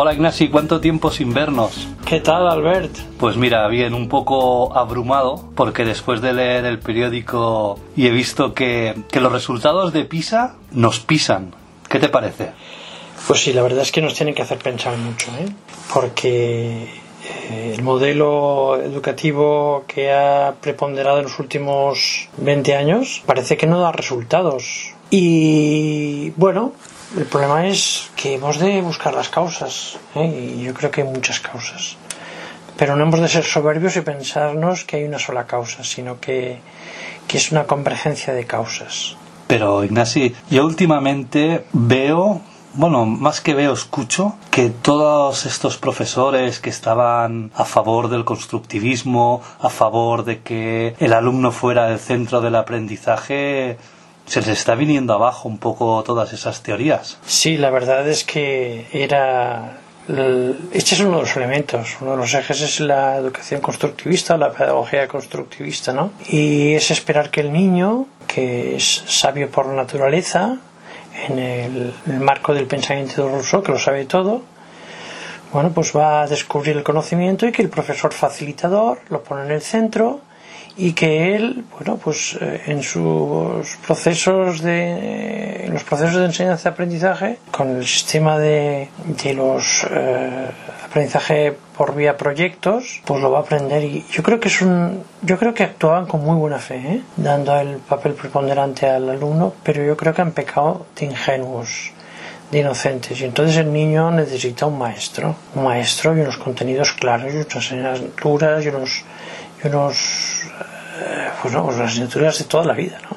Hola 0.00 0.14
Ignasi, 0.14 0.48
¿cuánto 0.48 0.80
tiempo 0.80 1.10
sin 1.10 1.34
vernos? 1.34 1.88
¿Qué 2.06 2.20
tal, 2.20 2.46
Albert? 2.46 2.96
Pues 3.18 3.36
mira, 3.36 3.66
bien, 3.66 3.94
un 3.94 4.08
poco 4.08 4.78
abrumado 4.78 5.50
porque 5.56 5.84
después 5.84 6.20
de 6.20 6.32
leer 6.34 6.66
el 6.66 6.78
periódico 6.78 7.80
y 7.96 8.06
he 8.06 8.10
visto 8.12 8.54
que, 8.54 8.94
que 9.10 9.18
los 9.18 9.32
resultados 9.32 9.92
de 9.92 10.04
PISA 10.04 10.54
nos 10.70 11.00
pisan. 11.00 11.52
¿Qué 11.88 11.98
te 11.98 12.08
parece? 12.08 12.52
Pues 13.26 13.40
sí, 13.40 13.52
la 13.52 13.62
verdad 13.62 13.82
es 13.82 13.90
que 13.90 14.00
nos 14.00 14.14
tienen 14.14 14.36
que 14.36 14.42
hacer 14.42 14.58
pensar 14.58 14.96
mucho, 14.96 15.32
¿eh? 15.32 15.48
Porque 15.92 16.84
eh, 17.50 17.74
el 17.74 17.82
modelo 17.82 18.80
educativo 18.80 19.82
que 19.88 20.12
ha 20.12 20.54
preponderado 20.60 21.18
en 21.18 21.24
los 21.24 21.40
últimos 21.40 22.28
20 22.36 22.76
años 22.76 23.24
parece 23.26 23.56
que 23.56 23.66
no 23.66 23.80
da 23.80 23.90
resultados. 23.90 24.94
Y 25.10 26.30
bueno, 26.30 26.72
el 27.16 27.24
problema 27.24 27.66
es 27.66 28.10
que 28.16 28.34
hemos 28.34 28.58
de 28.58 28.82
buscar 28.82 29.14
las 29.14 29.28
causas, 29.28 29.98
¿eh? 30.14 30.56
y 30.58 30.62
yo 30.64 30.74
creo 30.74 30.90
que 30.90 31.02
hay 31.02 31.08
muchas 31.08 31.40
causas. 31.40 31.96
Pero 32.76 32.94
no 32.94 33.04
hemos 33.04 33.20
de 33.20 33.28
ser 33.28 33.44
soberbios 33.44 33.96
y 33.96 34.02
pensarnos 34.02 34.84
que 34.84 34.96
hay 34.96 35.04
una 35.04 35.18
sola 35.18 35.46
causa, 35.46 35.82
sino 35.82 36.20
que, 36.20 36.60
que 37.26 37.38
es 37.38 37.50
una 37.50 37.64
convergencia 37.64 38.34
de 38.34 38.44
causas. 38.44 39.16
Pero 39.46 39.82
Ignasi, 39.82 40.34
yo 40.50 40.66
últimamente 40.66 41.64
veo 41.72 42.42
bueno, 42.74 43.06
más 43.06 43.40
que 43.40 43.54
veo, 43.54 43.72
escucho 43.72 44.36
que 44.50 44.70
todos 44.70 45.46
estos 45.46 45.78
profesores 45.78 46.60
que 46.60 46.70
estaban 46.70 47.50
a 47.54 47.64
favor 47.64 48.08
del 48.08 48.24
constructivismo, 48.24 49.42
a 49.58 49.68
favor 49.68 50.24
de 50.24 50.42
que 50.42 50.94
el 51.00 51.12
alumno 51.12 51.50
fuera 51.50 51.90
el 51.90 51.98
centro 51.98 52.40
del 52.40 52.54
aprendizaje, 52.54 53.78
se 54.28 54.40
les 54.40 54.50
está 54.50 54.74
viniendo 54.74 55.14
abajo 55.14 55.48
un 55.48 55.58
poco 55.58 56.02
todas 56.04 56.32
esas 56.32 56.62
teorías. 56.62 57.18
Sí, 57.26 57.56
la 57.56 57.70
verdad 57.70 58.06
es 58.08 58.24
que 58.24 58.86
era 58.92 59.78
este 60.08 60.94
es 60.94 61.00
uno 61.00 61.16
de 61.16 61.22
los 61.24 61.36
elementos, 61.36 61.98
uno 62.00 62.12
de 62.12 62.16
los 62.16 62.32
ejes 62.32 62.62
es 62.62 62.80
la 62.80 63.16
educación 63.16 63.60
constructivista, 63.60 64.38
la 64.38 64.50
pedagogía 64.50 65.06
constructivista, 65.06 65.92
¿no? 65.92 66.12
Y 66.28 66.72
es 66.72 66.90
esperar 66.90 67.30
que 67.30 67.42
el 67.42 67.52
niño, 67.52 68.06
que 68.26 68.76
es 68.76 69.04
sabio 69.06 69.50
por 69.50 69.66
naturaleza, 69.66 70.56
en 71.28 71.38
el, 71.38 71.92
marco 72.20 72.54
del 72.54 72.66
pensamiento 72.66 73.22
de 73.22 73.32
Rousseau, 73.32 73.62
que 73.62 73.72
lo 73.72 73.78
sabe 73.78 74.06
todo, 74.06 74.42
bueno, 75.52 75.72
pues 75.74 75.94
va 75.94 76.22
a 76.22 76.26
descubrir 76.26 76.76
el 76.78 76.82
conocimiento 76.82 77.46
y 77.46 77.52
que 77.52 77.60
el 77.60 77.68
profesor 77.68 78.14
facilitador 78.14 79.00
lo 79.10 79.22
pone 79.22 79.44
en 79.44 79.50
el 79.50 79.60
centro 79.60 80.20
y 80.78 80.92
que 80.92 81.34
él, 81.34 81.64
bueno, 81.76 81.96
pues 81.96 82.38
eh, 82.40 82.62
en 82.66 82.84
sus 82.84 83.76
procesos 83.84 84.62
de, 84.62 85.64
en 85.64 85.72
los 85.72 85.82
procesos 85.82 86.20
de 86.20 86.26
enseñanza-aprendizaje, 86.26 87.38
con 87.50 87.76
el 87.76 87.84
sistema 87.84 88.38
de, 88.38 88.88
de 89.04 89.34
los 89.34 89.84
eh, 89.90 90.46
aprendizaje 90.84 91.56
por 91.76 91.96
vía 91.96 92.16
proyectos, 92.16 93.02
pues 93.04 93.20
lo 93.20 93.32
va 93.32 93.38
a 93.38 93.42
aprender 93.42 93.82
y 93.82 94.06
yo 94.12 94.22
creo 94.22 94.38
que 94.38 94.48
es 94.48 94.62
un, 94.62 95.02
yo 95.22 95.36
creo 95.36 95.52
que 95.52 95.64
actuaban 95.64 96.06
con 96.06 96.24
muy 96.24 96.36
buena 96.36 96.58
fe, 96.58 96.76
¿eh? 96.76 97.02
dando 97.16 97.58
el 97.58 97.78
papel 97.78 98.12
preponderante 98.12 98.88
al 98.88 99.10
alumno, 99.10 99.54
pero 99.64 99.82
yo 99.82 99.96
creo 99.96 100.14
que 100.14 100.22
han 100.22 100.32
pecado 100.32 100.86
de 100.94 101.06
ingenuos 101.06 101.90
de 102.52 102.60
inocentes 102.60 103.20
y 103.20 103.24
entonces 103.24 103.56
el 103.58 103.72
niño 103.72 104.10
necesita 104.10 104.64
un 104.64 104.78
maestro 104.78 105.36
un 105.54 105.64
maestro 105.64 106.16
y 106.16 106.20
unos 106.20 106.38
contenidos 106.38 106.94
claros 106.94 107.34
y 107.34 107.36
unas 107.36 107.56
asignaturas 107.56 108.64
y 108.64 108.68
unos 108.68 109.04
y 109.62 109.66
unos 109.66 110.47
pues 111.40 111.54
no, 111.54 111.64
pues 111.64 111.78
las 111.78 111.90
asignaturas 111.90 112.38
de 112.38 112.44
toda 112.44 112.64
la 112.64 112.74
vida, 112.74 112.98
¿no? 113.02 113.16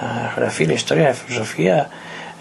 La 0.00 0.30
geografía, 0.30 0.66
la 0.66 0.74
historia, 0.74 1.08
la 1.08 1.14
filosofía, 1.14 1.88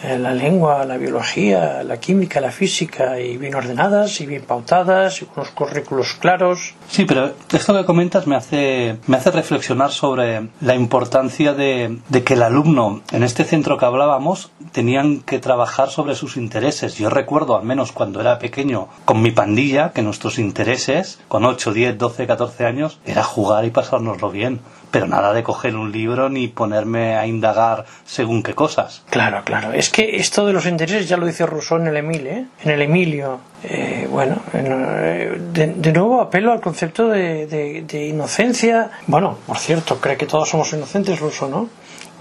la 0.04 0.34
lengua, 0.34 0.86
la 0.86 0.98
biología, 0.98 1.82
la 1.84 2.00
química, 2.00 2.42
la 2.42 2.52
física, 2.52 3.20
y 3.20 3.38
bien 3.38 3.56
ordenadas 3.56 4.20
y 4.20 4.26
bien 4.26 4.44
pautadas, 4.44 5.22
y 5.22 5.28
unos 5.34 5.50
currículos 5.50 6.14
claros. 6.16 6.76
Sí, 6.90 7.06
pero 7.06 7.32
esto 7.52 7.74
que 7.74 7.86
comentas 7.86 8.28
me 8.28 8.36
hace, 8.36 8.98
me 9.08 9.18
hace 9.18 9.32
reflexionar 9.32 9.92
sobre 9.92 10.50
la 10.62 10.76
importancia 10.76 11.54
de, 11.54 12.00
de 12.10 12.24
que 12.24 12.34
el 12.34 12.44
alumno, 12.44 13.02
en 13.12 13.24
este 13.24 13.46
centro 13.46 13.78
que 13.78 13.86
hablábamos, 13.86 14.52
tenían 14.72 15.22
que 15.22 15.40
trabajar 15.40 15.90
sobre 15.90 16.16
sus 16.16 16.36
intereses. 16.38 16.96
Yo 16.96 17.10
recuerdo, 17.10 17.58
al 17.58 17.64
menos 17.64 17.92
cuando 17.92 18.20
era 18.20 18.40
pequeño, 18.40 18.90
con 19.06 19.22
mi 19.22 19.32
pandilla, 19.32 19.92
que 19.94 20.02
nuestros 20.02 20.38
intereses, 20.38 21.20
con 21.28 21.46
8, 21.46 21.74
10, 21.74 21.98
12, 21.98 22.28
14 22.28 22.66
años, 22.66 23.00
era 23.06 23.24
jugar 23.24 23.66
y 23.66 23.72
pasárnoslo 23.72 24.32
bien 24.32 24.60
pero 24.94 25.08
nada 25.08 25.34
de 25.34 25.42
coger 25.42 25.76
un 25.76 25.92
libro 25.92 26.30
ni 26.30 26.48
ponerme 26.50 27.16
a 27.16 27.26
indagar 27.26 27.86
según 28.06 28.44
qué 28.44 28.54
cosas. 28.54 29.02
Claro, 29.10 29.42
claro. 29.44 29.74
Es 29.74 29.90
que 29.90 30.18
esto 30.18 30.46
de 30.46 30.54
los 30.54 30.68
intereses 30.68 31.10
ya 31.10 31.18
lo 31.18 31.26
dice 31.26 31.48
Rousseau 31.48 31.82
en 31.82 31.88
el 31.88 31.98
Emilio, 31.98 32.32
¿eh? 32.32 32.46
En 32.64 32.72
el 32.72 32.84
Emilio. 32.84 33.40
Eh, 33.64 34.08
bueno, 34.08 34.40
eh, 34.54 35.36
de, 35.52 35.92
nuevo 35.92 36.22
apelo 36.22 36.52
al 36.52 36.62
concepto 36.62 37.08
de, 37.08 37.48
de, 37.48 38.06
inocencia. 38.06 38.92
Bueno, 39.08 39.40
por 39.48 39.58
cierto, 39.58 40.00
cree 40.00 40.16
que 40.16 40.28
todos 40.28 40.48
somos 40.50 40.72
inocentes, 40.74 41.20
Rousseau, 41.20 41.50
¿no? 41.50 41.70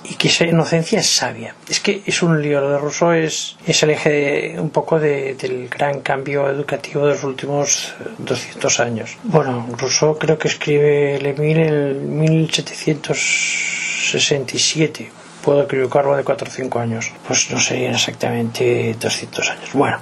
Y 0.05 0.15
que 0.15 0.29
esa 0.29 0.45
inocencia 0.45 1.01
es 1.01 1.11
sabia. 1.11 1.57
Es 1.69 1.81
que 1.81 2.03
es 2.05 2.23
un 2.23 2.43
lío, 2.43 2.61
lo 2.61 2.71
de 2.71 2.79
Rousseau 2.79 3.13
es, 3.13 3.57
es 3.67 3.83
el 3.83 3.91
eje 3.91 4.57
un 4.59 4.71
poco 4.71 4.99
del 4.99 5.69
gran 5.69 6.01
cambio 6.01 6.49
educativo 6.49 7.07
de 7.07 7.13
los 7.15 7.25
últimos 7.25 7.95
200 8.19 8.81
años. 8.81 9.19
Bueno, 9.25 9.67
Rousseau 9.79 10.19
creo 10.19 10.39
que 10.39 10.49
escribe 10.49 11.17
el 11.17 11.27
Emil 11.27 11.59
en 11.59 12.21
1767. 12.21 15.13
Puedo 15.45 15.63
equivocarlo 15.63 16.17
de 16.17 16.25
4 16.25 16.49
o 16.49 16.51
5 16.51 16.79
años. 16.79 17.13
Pues 17.27 17.51
no 17.51 17.61
serían 17.61 17.95
exactamente 17.95 18.97
200 18.99 19.51
años. 19.51 19.71
Bueno, 19.73 19.99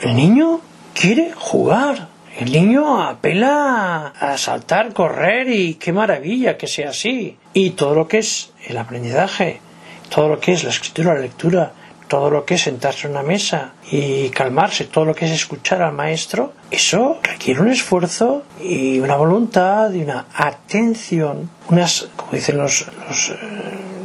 el 0.00 0.16
niño 0.16 0.60
quiere 0.94 1.32
jugar. 1.34 2.13
El 2.36 2.50
niño 2.50 3.00
apela 3.00 4.08
a 4.08 4.36
saltar, 4.38 4.92
correr 4.92 5.48
y 5.48 5.74
qué 5.74 5.92
maravilla 5.92 6.56
que 6.56 6.66
sea 6.66 6.90
así. 6.90 7.36
Y 7.52 7.70
todo 7.70 7.94
lo 7.94 8.08
que 8.08 8.18
es 8.18 8.50
el 8.66 8.76
aprendizaje, 8.76 9.60
todo 10.08 10.28
lo 10.28 10.40
que 10.40 10.52
es 10.52 10.64
la 10.64 10.70
escritura, 10.70 11.14
la 11.14 11.20
lectura, 11.20 11.72
todo 12.08 12.30
lo 12.30 12.44
que 12.44 12.54
es 12.54 12.62
sentarse 12.62 13.06
en 13.06 13.12
una 13.12 13.22
mesa 13.22 13.74
y 13.90 14.30
calmarse, 14.30 14.86
todo 14.86 15.04
lo 15.04 15.14
que 15.14 15.26
es 15.26 15.30
escuchar 15.30 15.80
al 15.80 15.92
maestro, 15.92 16.52
eso 16.72 17.18
requiere 17.22 17.60
un 17.60 17.70
esfuerzo 17.70 18.42
y 18.60 18.98
una 18.98 19.14
voluntad 19.16 19.92
y 19.92 20.02
una 20.02 20.26
atención, 20.34 21.50
unas, 21.68 22.08
como 22.16 22.32
dicen 22.32 22.58
los, 22.58 22.86
los 23.08 23.30
eh, 23.30 23.34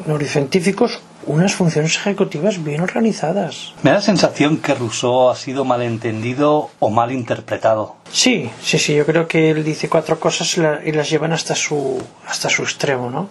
neurocientíficos, 0.05 1.01
unas 1.29 1.53
funciones 1.53 1.95
ejecutivas 1.95 2.63
bien 2.63 2.81
organizadas. 2.81 3.73
Me 3.83 3.91
da 3.91 3.97
la 3.97 4.01
sensación 4.01 4.57
que 4.57 4.73
Rousseau 4.73 5.29
ha 5.29 5.35
sido 5.35 5.63
malentendido 5.63 6.71
o 6.79 6.89
mal 6.89 7.11
interpretado. 7.11 7.95
Sí, 8.11 8.49
sí, 8.63 8.79
sí, 8.79 8.95
yo 8.95 9.05
creo 9.05 9.27
que 9.27 9.51
él 9.51 9.63
dice 9.63 9.89
cuatro 9.89 10.19
cosas 10.19 10.57
y 10.57 10.91
las 10.91 11.07
llevan 11.07 11.31
hasta 11.31 11.53
su, 11.53 12.01
hasta 12.27 12.49
su 12.49 12.63
extremo, 12.63 13.11
¿no? 13.11 13.29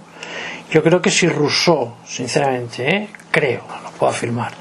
Yo 0.71 0.85
creo 0.85 1.03
que 1.03 1.11
si 1.11 1.27
Rousseau, 1.27 1.95
sinceramente, 2.07 2.89
¿eh? 2.89 3.09
creo, 3.33 3.63
no 3.67 3.81
lo 3.83 3.91
puedo 3.91 4.13
afirmar, 4.13 4.53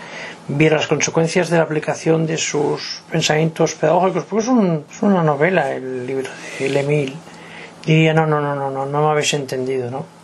viera 0.47 0.77
las 0.77 0.87
consecuencias 0.87 1.51
de 1.51 1.57
la 1.57 1.63
aplicación 1.63 2.25
de 2.25 2.37
sus 2.37 3.03
pensamientos 3.11 3.75
pedagógicos, 3.75 4.23
porque 4.23 4.45
es, 4.45 4.51
es 4.95 5.03
una 5.03 5.21
novela 5.21 5.71
el 5.73 6.07
libro 6.07 6.29
de 6.57 6.69
Lemil, 6.69 7.15
diría 7.85 8.15
no, 8.15 8.25
no, 8.25 8.41
no, 8.41 8.55
no, 8.55 8.71
no, 8.71 8.87
no 8.87 9.01
me 9.01 9.11
habéis 9.11 9.35
entendido, 9.35 9.91
¿no? 9.91 10.16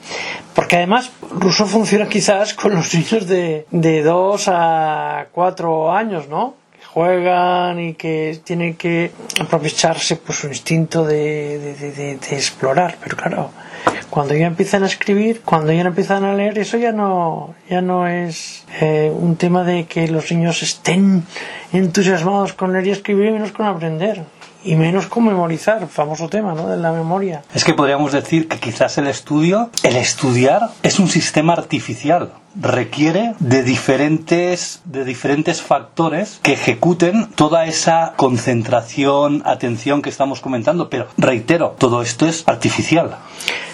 Porque 0.53 0.77
además 0.77 1.11
Rousseau 1.39 1.67
funciona 1.67 2.07
quizás 2.07 2.53
con 2.53 2.75
los 2.75 2.93
niños 2.93 3.27
de, 3.27 3.65
de 3.71 4.03
2 4.03 4.45
a 4.49 5.27
4 5.31 5.91
años, 5.91 6.27
¿no? 6.29 6.55
Que 6.71 6.85
juegan 6.85 7.79
y 7.79 7.93
que 7.95 8.39
tienen 8.43 8.75
que 8.75 9.11
aprovecharse 9.39 10.17
pues 10.17 10.39
su 10.39 10.47
instinto 10.47 11.05
de, 11.05 11.57
de, 11.97 12.11
explorar, 12.31 12.97
pero 13.03 13.17
claro, 13.17 13.49
cuando 14.09 14.35
ya 14.35 14.45
empiezan 14.45 14.83
a 14.83 14.85
escribir, 14.85 15.41
cuando 15.43 15.71
ya 15.73 15.81
empiezan 15.81 16.23
a 16.23 16.35
leer, 16.35 16.57
eso 16.59 16.77
ya 16.77 16.91
no, 16.91 17.55
ya 17.67 17.81
no 17.81 18.07
es 18.07 18.65
eh, 18.79 19.11
un 19.13 19.35
tema 19.37 19.63
de 19.63 19.85
que 19.85 20.07
los 20.07 20.31
niños 20.31 20.61
estén 20.61 21.23
entusiasmados 21.71 22.53
con 22.53 22.73
leer 22.73 22.87
y 22.87 22.91
escribir, 22.91 23.31
menos 23.31 23.51
con 23.51 23.65
aprender 23.65 24.23
y 24.63 24.75
menos 24.75 25.07
con 25.07 25.25
memorizar, 25.25 25.87
famoso 25.87 26.29
tema, 26.29 26.53
¿no? 26.53 26.67
De 26.67 26.77
la 26.77 26.91
memoria. 26.91 27.43
Es 27.53 27.63
que 27.63 27.73
podríamos 27.73 28.11
decir 28.11 28.47
que 28.47 28.59
quizás 28.59 28.97
el 28.97 29.07
estudio, 29.07 29.69
el 29.83 29.95
estudiar, 29.95 30.69
es 30.83 30.99
un 30.99 31.07
sistema 31.07 31.53
artificial. 31.53 32.31
Requiere 32.55 33.33
de 33.39 33.63
diferentes, 33.63 34.81
de 34.85 35.05
diferentes 35.05 35.61
factores 35.61 36.39
que 36.43 36.53
ejecuten 36.53 37.27
toda 37.31 37.65
esa 37.65 38.13
concentración, 38.15 39.41
atención 39.45 40.01
que 40.01 40.09
estamos 40.09 40.39
comentando. 40.39 40.89
Pero 40.89 41.07
reitero, 41.17 41.75
todo 41.77 42.01
esto 42.01 42.27
es 42.27 42.43
artificial. 42.47 43.17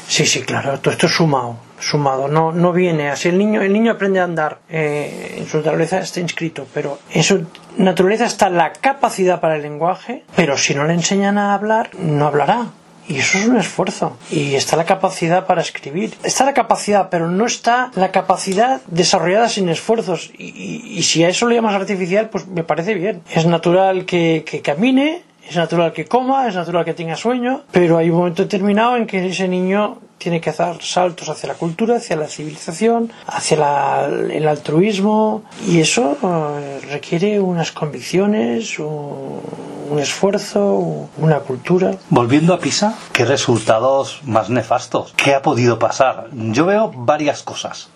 Sí, 0.07 0.25
sí, 0.25 0.41
claro, 0.41 0.80
todo 0.80 0.91
esto 0.91 1.06
es 1.06 1.13
sumado, 1.13 1.57
sumado, 1.80 2.28
no, 2.28 2.52
no 2.52 2.72
viene 2.72 3.10
así. 3.10 3.30
El 3.30 3.38
niño, 3.38 3.62
el 3.62 3.74
niño 3.74 3.92
aprende 3.92 4.20
a 4.20 4.24
andar, 4.24 4.60
eh, 4.70 5.36
en 5.38 5.48
su 5.48 5.58
naturaleza 5.58 6.00
está 6.00 6.20
inscrito, 6.20 6.68
pero 6.74 7.00
en 7.12 7.24
su 7.24 7.46
naturaleza 7.78 8.26
está 8.26 8.50
la 8.50 8.74
capacidad 8.74 9.40
para 9.40 9.56
el 9.56 9.62
lenguaje, 9.62 10.24
pero 10.36 10.58
si 10.58 10.76
no 10.76 10.86
le 10.86 10.94
enseñan 10.94 11.38
a 11.38 11.54
hablar, 11.54 11.92
no 11.98 12.28
hablará. 12.28 12.68
Y 13.10 13.18
eso 13.18 13.40
es 13.40 13.48
un 13.48 13.58
esfuerzo. 13.58 14.16
Y 14.30 14.54
está 14.54 14.78
la 14.78 14.86
capacidad 14.86 15.48
para 15.48 15.62
escribir. 15.62 16.16
Está 16.24 16.46
la 16.46 16.54
capacidad, 16.54 17.10
pero 17.10 17.28
no 17.28 17.48
está 17.48 17.92
la 17.96 18.12
capacidad 18.12 18.82
desarrollada 18.86 19.50
sin 19.50 19.68
esfuerzos. 19.68 20.30
Y, 20.38 21.02
si 21.02 21.24
a 21.24 21.30
eso 21.30 21.48
lo 21.48 21.56
llamas 21.56 21.74
artificial, 21.74 22.30
pues 22.30 22.46
me 22.46 22.64
parece 22.64 22.94
bien. 22.94 23.24
Es 23.32 23.48
natural 23.48 24.06
que, 24.06 24.44
que 24.46 24.62
camine, 24.62 25.24
es 25.50 25.56
natural 25.56 25.92
que 25.94 26.06
coma, 26.06 26.48
es 26.48 26.56
natural 26.56 26.86
que 26.86 26.94
tenga 26.94 27.16
sueño, 27.16 27.63
pero 27.72 27.98
hay 27.98 28.10
un 28.10 28.18
momento 28.18 28.44
determinado 28.44 28.96
en 28.98 29.07
que 29.07 29.28
ese 29.28 29.48
niño 29.48 29.98
tiene 30.19 30.40
que 30.42 30.51
hacer 30.51 30.81
saltos 30.81 31.28
hacia 31.30 31.48
la 31.48 31.56
cultura, 31.56 31.96
hacia 31.96 32.16
la 32.16 32.28
civilización, 32.28 33.12
hacia 33.25 34.06
el 34.06 34.48
altruismo 34.48 35.44
y 35.66 35.80
eso 35.80 36.18
eh, 36.22 36.81
requiere 36.92 37.40
unas 37.40 37.72
convicciones, 37.72 38.78
un, 38.78 39.42
un, 39.90 40.00
esfuerzo, 40.00 41.10
una 41.18 41.40
cultura. 41.40 41.96
Volviendo 42.10 42.54
a 42.54 42.60
Pisa, 42.60 42.96
¿qué 43.13 43.25
resultados 43.25 44.22
más 44.25 44.50
nefastos? 44.50 45.13
¿Qué 45.16 45.34
ha 45.34 45.42
podido 45.42 45.80
pasar? 45.80 46.28
Yo 46.31 46.66
veo 46.66 46.92
varias 46.94 47.42
cosas. 47.42 47.90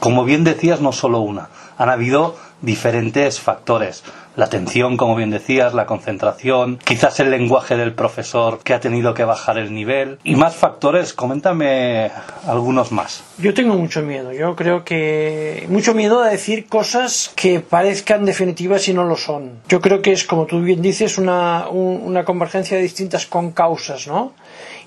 Como 0.00 0.24
bien 0.24 0.44
decías, 0.44 0.80
no 0.80 0.92
solo 0.92 1.20
una. 1.20 1.50
Han 1.78 1.88
habido 1.88 2.34
diferentes 2.62 3.40
factores. 3.40 4.02
La 4.40 4.46
atención, 4.46 4.96
como 4.96 5.16
bien 5.16 5.28
decías, 5.28 5.74
la 5.74 5.84
concentración, 5.84 6.78
quizás 6.82 7.20
el 7.20 7.30
lenguaje 7.30 7.76
del 7.76 7.92
profesor 7.92 8.60
que 8.64 8.72
ha 8.72 8.80
tenido 8.80 9.12
que 9.12 9.24
bajar 9.24 9.58
el 9.58 9.74
nivel 9.74 10.18
y 10.24 10.34
más 10.34 10.56
factores. 10.56 11.12
Coméntame 11.12 12.10
algunos 12.46 12.90
más. 12.90 13.22
Yo 13.36 13.52
tengo 13.52 13.74
mucho 13.74 14.00
miedo. 14.00 14.32
Yo 14.32 14.56
creo 14.56 14.82
que 14.82 15.66
mucho 15.68 15.92
miedo 15.92 16.22
a 16.22 16.30
decir 16.30 16.68
cosas 16.68 17.30
que 17.36 17.60
parezcan 17.60 18.24
definitivas 18.24 18.88
y 18.88 18.94
no 18.94 19.04
lo 19.04 19.18
son. 19.18 19.60
Yo 19.68 19.82
creo 19.82 20.00
que 20.00 20.12
es, 20.12 20.24
como 20.24 20.46
tú 20.46 20.62
bien 20.62 20.80
dices, 20.80 21.18
una, 21.18 21.68
una 21.68 22.24
convergencia 22.24 22.78
de 22.78 22.82
distintas 22.82 23.26
concausas, 23.26 24.06
¿no? 24.06 24.32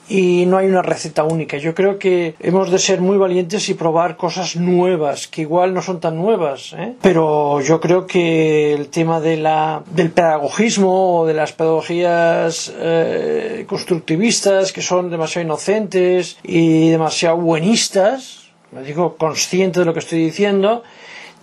Y 0.09 0.45
no 0.45 0.57
hay 0.57 0.67
una 0.67 0.81
receta 0.81 1.23
única. 1.23 1.57
Yo 1.57 1.73
creo 1.73 1.97
que 1.97 2.35
hemos 2.39 2.69
de 2.71 2.79
ser 2.79 3.01
muy 3.01 3.17
valientes 3.17 3.69
y 3.69 3.73
probar 3.73 4.17
cosas 4.17 4.55
nuevas, 4.55 5.27
que 5.27 5.41
igual 5.41 5.73
no 5.73 5.81
son 5.81 5.99
tan 5.99 6.17
nuevas, 6.17 6.73
¿eh? 6.73 6.93
pero 7.01 7.61
yo 7.61 7.79
creo 7.79 8.05
que 8.05 8.73
el 8.73 8.89
tema 8.89 9.19
de 9.19 9.37
la, 9.37 9.83
del 9.91 10.11
pedagogismo 10.11 11.19
o 11.19 11.25
de 11.25 11.33
las 11.33 11.53
pedagogías 11.53 12.73
eh, 12.77 13.65
constructivistas, 13.67 14.73
que 14.73 14.81
son 14.81 15.09
demasiado 15.09 15.45
inocentes 15.45 16.37
y 16.43 16.89
demasiado 16.89 17.37
buenistas, 17.37 18.49
lo 18.71 18.81
digo 18.81 19.15
consciente 19.17 19.79
de 19.79 19.85
lo 19.85 19.93
que 19.93 19.99
estoy 19.99 20.19
diciendo, 20.19 20.83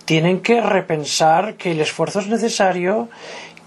tienen 0.05 0.41
que 0.41 0.61
repensar 0.61 1.55
que 1.55 1.71
el 1.71 1.81
esfuerzo 1.81 2.19
es 2.19 2.27
necesario, 2.27 3.09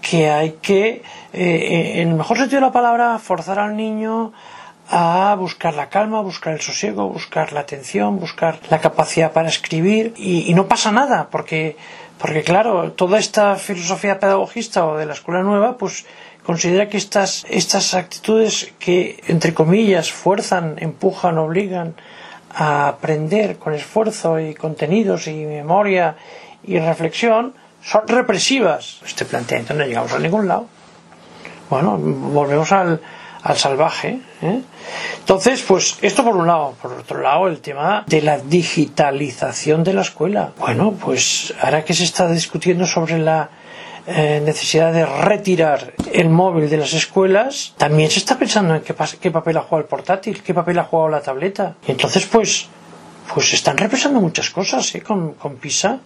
que 0.01 0.29
hay 0.29 0.57
que, 0.61 1.01
eh, 1.33 1.93
en 1.95 2.09
el 2.09 2.15
mejor 2.15 2.37
sentido 2.37 2.61
de 2.61 2.67
la 2.67 2.71
palabra, 2.71 3.17
forzar 3.19 3.57
al 3.59 3.75
niño 3.75 4.33
a 4.89 5.35
buscar 5.37 5.73
la 5.73 5.89
calma, 5.89 6.21
buscar 6.21 6.53
el 6.53 6.61
sosiego, 6.61 7.09
buscar 7.09 7.53
la 7.53 7.61
atención, 7.61 8.19
buscar 8.19 8.59
la 8.69 8.79
capacidad 8.79 9.31
para 9.31 9.49
escribir 9.49 10.13
y, 10.15 10.53
no 10.53 10.67
pasa 10.67 10.91
nada 10.91 11.29
porque 11.31 11.77
porque 12.17 12.43
claro, 12.43 12.93
toda 12.93 13.19
esta 13.19 13.55
filosofía 13.55 14.19
pedagogista 14.19 14.85
o 14.85 14.97
de 14.97 15.05
la 15.05 15.13
escuela 15.13 15.43
nueva 15.43 15.77
pues 15.77 16.05
considera 16.45 16.87
que 16.87 16.97
estas, 16.97 17.45
estas 17.49 17.93
actitudes 17.93 18.71
que 18.79 19.21
entre 19.27 19.53
comillas 19.53 20.11
fuerzan, 20.11 20.75
empujan, 20.79 21.37
obligan 21.37 21.95
a 22.53 22.87
aprender 22.87 23.57
con 23.57 23.73
esfuerzo 23.73 24.39
y 24.39 24.53
contenidos 24.53 25.27
y 25.27 25.45
memoria 25.45 26.15
y 26.63 26.79
reflexión 26.79 27.53
son 27.83 28.07
represivas. 28.07 29.01
Este 29.05 29.25
planteamiento 29.25 29.73
no 29.73 29.85
llegamos 29.85 30.13
a 30.13 30.19
ningún 30.19 30.47
lado. 30.47 30.67
Bueno, 31.69 31.97
volvemos 31.97 32.71
al, 32.71 33.01
al 33.45 33.57
salvaje. 33.57 34.19
¿eh? 34.41 34.59
Entonces, 35.19 35.61
pues 35.61 35.97
esto 36.01 36.23
por 36.23 36.35
un 36.35 36.47
lado. 36.47 36.73
Por 36.81 36.91
otro 36.93 37.21
lado, 37.21 37.47
el 37.47 37.59
tema 37.59 38.03
de 38.07 38.21
la 38.23 38.39
digitalización 38.39 39.83
de 39.83 39.93
la 39.93 40.01
escuela. 40.01 40.51
Bueno, 40.57 40.93
pues 40.93 41.53
ahora 41.61 41.85
que 41.85 41.93
se 41.93 42.03
está 42.03 42.27
discutiendo 42.27 42.87
sobre 42.87 43.19
la 43.19 43.51
eh, 44.07 44.41
necesidad 44.43 44.91
de 44.91 45.05
retirar 45.05 45.93
el 46.11 46.29
móvil 46.29 46.67
de 46.71 46.77
las 46.77 46.93
escuelas, 46.93 47.75
también 47.77 48.09
se 48.09 48.17
está 48.17 48.37
pensando 48.39 48.73
en 48.73 48.81
qué, 48.81 48.95
qué 49.21 49.29
papel 49.29 49.57
ha 49.57 49.61
jugado 49.61 49.83
el 49.83 49.85
portátil, 49.87 50.41
qué 50.41 50.53
papel 50.55 50.79
ha 50.79 50.83
jugado 50.85 51.09
la 51.09 51.21
tableta. 51.21 51.75
Y 51.87 51.91
entonces, 51.91 52.25
pues, 52.25 52.67
pues 53.31 53.49
se 53.49 53.57
están 53.57 53.77
repensando 53.77 54.19
muchas 54.19 54.49
cosas 54.49 54.95
¿eh? 54.95 55.01
con, 55.01 55.33
con 55.35 55.57
PISA 55.57 55.99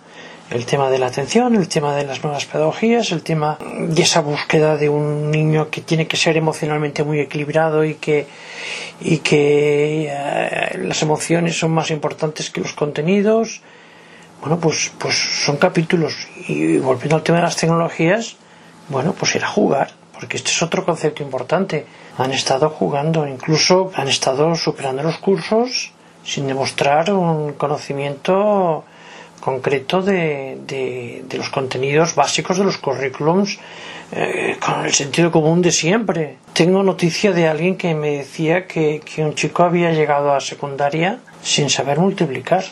el 0.52 0.66
tema 0.66 0.90
de 0.90 0.98
la 0.98 1.08
atención, 1.08 1.56
el 1.56 1.68
tema 1.68 1.96
de 1.96 2.06
las 2.06 2.24
nuevas 2.24 2.46
pedagogías, 2.46 3.12
el 3.12 3.22
tema 3.22 3.58
de 3.60 4.02
esa 4.02 4.22
búsqueda 4.22 4.78
de 4.78 4.90
un 4.90 5.30
niño 5.30 5.70
que 5.70 5.82
tiene 5.82 6.08
que 6.08 6.18
ser 6.18 6.38
emocionalmente 6.38 7.04
muy 7.04 7.20
equilibrado 7.20 7.86
y 7.86 7.96
que, 7.96 8.26
y 9.00 9.20
que 9.20 10.08
eh, 10.10 10.78
las 10.80 11.02
emociones 11.04 11.58
son 11.58 11.72
más 11.72 11.92
importantes 11.92 12.50
que 12.50 12.62
los 12.62 12.74
contenidos. 12.74 13.62
Bueno, 14.42 14.60
pues, 14.60 14.92
pues 14.98 15.16
son 15.16 15.58
capítulos. 15.58 16.28
Y 16.48 16.78
volviendo 16.78 17.16
al 17.16 17.24
tema 17.24 17.38
de 17.38 17.44
las 17.44 17.58
tecnologías, 17.58 18.38
bueno, 18.88 19.14
pues 19.14 19.36
ir 19.36 19.44
a 19.44 19.48
jugar, 19.48 19.92
porque 20.14 20.38
este 20.38 20.50
es 20.50 20.64
otro 20.64 20.84
concepto 20.84 21.22
importante. 21.22 21.86
Han 22.18 22.32
estado 22.32 22.70
jugando, 22.70 23.28
incluso 23.28 23.92
han 23.94 24.08
estado 24.08 24.56
superando 24.56 25.04
los 25.04 25.20
cursos 25.20 25.92
sin 26.24 26.48
demostrar 26.48 27.12
un 27.14 27.54
conocimiento 27.54 28.84
concreto 29.50 30.02
de, 30.02 30.58
de, 30.68 31.38
los 31.38 31.50
contenidos 31.50 32.14
básicos 32.14 32.58
de 32.60 32.66
los 32.70 32.78
currículums 32.78 33.58
eh, 34.12 34.58
con 34.64 34.86
el 34.86 34.94
sentido 34.94 35.32
común 35.32 35.60
de 35.62 35.72
siempre. 35.72 36.38
Tengo 36.54 36.84
noticia 36.84 37.32
de 37.32 37.48
alguien 37.48 37.76
que 37.76 37.96
me 37.96 38.12
decía 38.22 38.68
que, 38.68 39.02
que 39.08 39.24
un 39.28 39.34
chico 39.34 39.64
había 39.64 39.92
llegado 39.92 40.28
a 40.36 40.40
secundaria 40.40 41.20
sin 41.42 41.68
saber 41.70 41.98
multiplicar. 41.98 42.64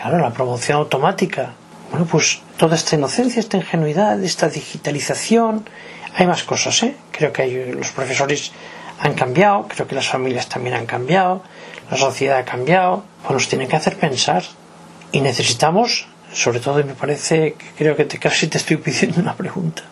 Claro, 0.00 0.18
la 0.18 0.32
promoción 0.38 0.78
automática. 0.78 1.54
Bueno, 1.90 2.06
pues 2.10 2.42
toda 2.56 2.74
esta 2.74 2.96
inocencia, 2.96 3.38
esta 3.38 3.56
ingenuidad, 3.56 4.22
esta 4.22 4.48
digitalización. 4.48 5.68
Hay 6.16 6.26
más 6.26 6.42
cosas, 6.42 6.82
¿eh? 6.82 6.96
Creo 7.12 7.32
que 7.32 7.72
los 7.80 7.90
profesores 7.90 8.50
han 8.98 9.14
cambiado, 9.14 9.66
creo 9.68 9.86
que 9.86 9.94
las 9.94 10.08
familias 10.08 10.48
también 10.48 10.74
han 10.74 10.86
cambiado, 10.86 11.42
la 11.90 11.96
sociedad 11.96 12.38
ha 12.38 12.44
cambiado. 12.44 13.04
Pues 13.22 13.32
nos 13.34 13.48
tiene 13.48 13.68
que 13.68 13.76
hacer 13.76 13.94
pensar. 13.96 14.42
Y 15.12 15.20
necesitamos 15.20 16.08
sobre 16.34 16.60
todo 16.60 16.80
y 16.80 16.84
me 16.84 16.94
parece 16.94 17.54
que 17.54 17.66
creo 17.76 17.96
que 17.96 18.04
te, 18.04 18.18
casi 18.18 18.48
te 18.48 18.58
estoy 18.58 18.76
pidiendo 18.76 19.20
una 19.20 19.34
pregunta 19.34 19.82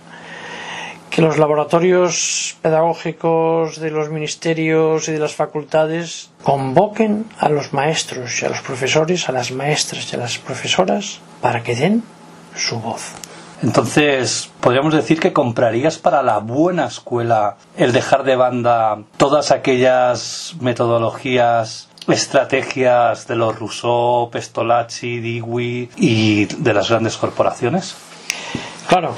que 1.12 1.20
los 1.20 1.36
laboratorios 1.36 2.56
pedagógicos 2.62 3.78
de 3.78 3.90
los 3.90 4.08
ministerios 4.08 5.08
y 5.08 5.12
de 5.12 5.18
las 5.18 5.34
facultades 5.34 6.30
convoquen 6.42 7.26
a 7.38 7.50
los 7.50 7.74
maestros 7.74 8.40
y 8.40 8.46
a 8.46 8.48
los 8.48 8.62
profesores, 8.62 9.28
a 9.28 9.32
las 9.32 9.52
maestras 9.52 10.10
y 10.10 10.16
a 10.16 10.18
las 10.18 10.38
profesoras 10.38 11.20
para 11.42 11.62
que 11.62 11.76
den 11.76 12.02
su 12.56 12.80
voz. 12.80 13.12
Entonces, 13.62 14.50
podríamos 14.60 14.94
decir 14.94 15.20
que 15.20 15.34
comprarías 15.34 15.98
para 15.98 16.22
la 16.22 16.38
buena 16.38 16.86
escuela 16.86 17.58
el 17.76 17.92
dejar 17.92 18.24
de 18.24 18.34
banda 18.34 19.02
todas 19.18 19.50
aquellas 19.50 20.54
metodologías 20.60 21.90
estrategias 22.08 23.26
de 23.26 23.36
los 23.36 23.58
Rousseau, 23.58 24.30
Pestolacci, 24.30 25.20
Dewey 25.20 25.88
y 25.96 26.46
de 26.46 26.74
las 26.74 26.88
grandes 26.90 27.16
corporaciones? 27.16 27.94
Claro, 28.88 29.14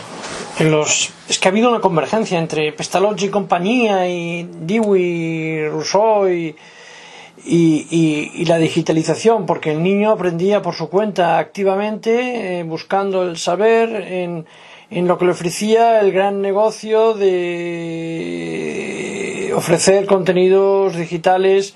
en 0.59 0.71
los, 0.71 1.11
es 1.29 1.39
que 1.39 1.49
ha 1.49 1.51
habido 1.51 1.71
una 1.71 1.81
convergencia 1.81 2.39
entre 2.39 2.73
Pestalozzi 2.73 3.27
y 3.27 3.31
compañía 3.31 4.09
y 4.09 4.49
Dewey, 4.61 5.69
Rousseau 5.69 6.29
y, 6.29 6.55
y, 7.45 8.45
la 8.47 8.59
digitalización, 8.59 9.47
porque 9.47 9.73
el 9.73 9.83
niño 9.83 10.13
aprendía 10.13 10.63
por 10.63 10.75
su 10.75 10.89
cuenta 10.89 11.39
activamente, 11.39 12.61
eh, 12.61 12.63
buscando 12.63 13.23
el 13.25 13.37
saber 13.37 13.91
en, 13.91 14.47
en 14.91 15.09
lo 15.09 15.19
que 15.19 15.25
le 15.25 15.33
ofrecía 15.33 16.01
el 16.01 16.13
gran 16.13 16.41
negocio 16.41 17.15
de 17.15 18.85
ofrecer 19.57 20.07
contenidos 20.07 20.97
digitales 20.97 21.75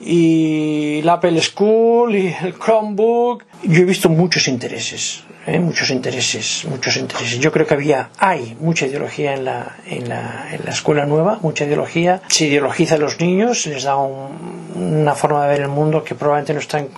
y 0.00 0.98
el 1.00 1.08
Apple 1.08 1.40
School 1.40 2.14
y 2.14 2.34
el 2.42 2.58
Chromebook. 2.58 3.44
Yo 3.62 3.80
he 3.80 3.84
visto 3.84 4.08
muchos 4.08 4.48
intereses, 4.48 5.24
¿eh? 5.46 5.58
muchos 5.58 5.90
intereses, 5.90 6.64
muchos 6.68 6.96
intereses. 6.96 7.38
Yo 7.38 7.50
creo 7.50 7.66
que 7.66 7.74
había, 7.74 8.10
hay 8.18 8.56
mucha 8.60 8.86
ideología 8.86 9.34
en 9.34 9.44
la, 9.44 9.76
en 9.86 10.08
la, 10.08 10.48
en 10.52 10.64
la 10.64 10.70
escuela 10.70 11.06
nueva, 11.06 11.38
mucha 11.42 11.64
ideología. 11.64 12.22
Se 12.28 12.46
ideologiza 12.46 12.96
a 12.96 12.98
los 12.98 13.20
niños, 13.20 13.62
se 13.62 13.70
les 13.70 13.84
da 13.84 13.96
una 13.96 15.14
forma 15.14 15.42
de 15.44 15.48
ver 15.48 15.60
el 15.62 15.68
mundo 15.68 16.04
que 16.04 16.14
probablemente 16.14 16.52
no 16.52 16.60
está 16.60 16.78
en, 16.78 16.88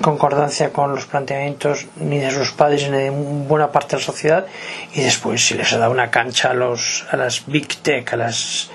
concordancia 0.00 0.72
con 0.72 0.94
los 0.94 1.06
planteamientos 1.06 1.86
ni 1.96 2.18
de 2.18 2.30
sus 2.30 2.52
padres 2.52 2.88
ni 2.88 2.96
de 2.96 3.10
buena 3.10 3.72
parte 3.72 3.96
de 3.96 4.00
la 4.00 4.06
sociedad 4.06 4.46
y 4.94 5.00
después 5.00 5.44
se 5.44 5.56
les 5.56 5.68
da 5.72 5.88
una 5.88 6.12
cancha 6.12 6.50
a 6.50 6.54
los 6.54 7.04
a 7.10 7.16
las 7.16 7.44
big 7.46 7.66
tech 7.82 8.12
a 8.12 8.16
las 8.16 8.70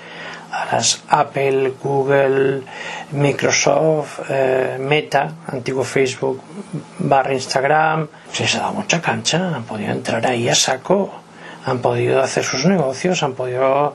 a 0.56 0.66
las 0.72 1.02
Apple, 1.08 1.74
Google, 1.82 2.62
Microsoft, 3.12 4.20
eh, 4.30 4.78
Meta, 4.80 5.32
antiguo 5.46 5.84
Facebook, 5.84 6.40
barra 6.98 7.34
Instagram, 7.34 8.08
se 8.32 8.44
les 8.44 8.54
ha 8.56 8.60
dado 8.60 8.74
mucha 8.74 9.00
cancha, 9.00 9.54
han 9.54 9.64
podido 9.64 9.92
entrar 9.92 10.26
ahí 10.26 10.48
a 10.48 10.54
saco, 10.54 11.12
han 11.64 11.80
podido 11.80 12.22
hacer 12.22 12.44
sus 12.44 12.64
negocios, 12.64 13.22
han 13.22 13.34
podido 13.34 13.94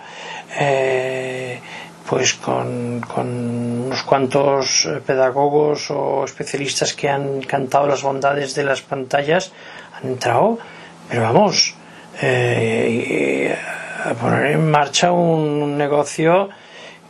eh, 0.60 1.60
pues 2.08 2.34
con, 2.36 3.02
unos 3.16 4.04
cuantos 4.04 4.88
pedagogos 5.06 5.90
o 5.90 6.26
especialistas 6.26 6.94
que 6.94 7.10
han 7.10 7.42
cantado 7.42 7.88
las 7.88 8.04
bondades 8.04 8.54
de 8.54 8.64
las 8.64 8.82
pantallas, 8.82 9.52
han 9.96 10.10
entrado, 10.10 10.60
pero 11.10 11.24
vamos, 11.24 11.74
eh, 12.22 13.58
a 14.04 14.14
poner 14.14 14.52
en 14.52 14.70
marcha 14.70 15.12
un, 15.12 15.78
negocio 15.78 16.50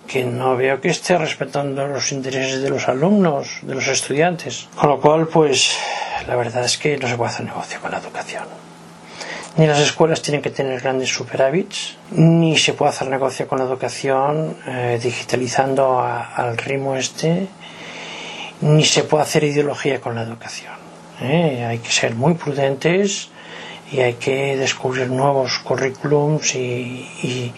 que 0.07 0.25
no 0.25 0.57
veo 0.57 0.81
que 0.81 0.89
esté 0.89 1.17
respetando 1.17 1.87
los 1.87 2.11
intereses 2.11 2.61
de 2.61 2.69
los 2.69 2.87
alumnos, 2.87 3.59
de 3.61 3.75
los 3.75 3.87
estudiantes. 3.87 4.67
Con 4.75 4.89
lo 4.89 4.99
cual, 4.99 5.27
pues, 5.27 5.77
la 6.27 6.35
verdad 6.35 6.65
es 6.65 6.77
que 6.77 6.97
no 6.97 7.07
se 7.07 7.15
puede 7.15 7.31
hacer 7.31 7.45
negocio 7.45 7.79
con 7.79 7.91
la 7.91 7.99
educación. 7.99 8.43
Ni 9.57 9.67
las 9.67 9.79
escuelas 9.79 10.21
tienen 10.21 10.41
que 10.41 10.49
tener 10.49 10.79
grandes 10.81 11.09
superávits, 11.09 11.97
ni 12.11 12.57
se 12.57 12.73
puede 12.73 12.89
hacer 12.89 13.09
negocio 13.09 13.47
con 13.47 13.59
la 13.59 13.65
educación 13.65 14.57
eh, 14.65 14.99
digitalizando 15.01 16.01
al 16.01 16.57
ritmo 16.57 16.95
este, 16.95 17.47
ni 18.61 18.85
se 18.85 19.03
puede 19.03 19.23
hacer 19.23 19.43
ideología 19.43 19.99
con 19.99 20.15
la 20.15 20.23
educación. 20.23 20.73
¿eh? 21.21 21.65
Hay 21.67 21.79
que 21.79 21.91
ser 21.91 22.15
muy 22.15 22.33
prudentes 22.35 23.30
y 23.91 23.99
hay 23.99 24.13
que 24.13 24.55
descubrir 24.57 25.09
nuevos 25.09 25.59
currículums 25.59 26.55
y, 26.55 27.53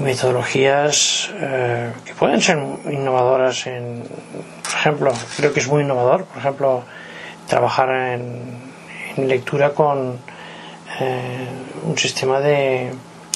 metodologías 0.00 1.30
eh, 1.34 1.92
que 2.06 2.14
pueden 2.14 2.40
ser 2.40 2.56
innovadoras 2.90 3.66
en, 3.66 4.02
por 4.62 4.72
ejemplo, 4.72 5.12
creo 5.36 5.52
que 5.52 5.60
es 5.60 5.68
muy 5.68 5.82
innovador, 5.82 6.24
por 6.24 6.38
ejemplo, 6.38 6.84
trabajar 7.46 7.90
en, 7.90 8.70
lectura 9.18 9.74
con 9.74 10.16
eh, 11.00 11.46
un 11.84 11.98
sistema 11.98 12.40
de 12.40 12.90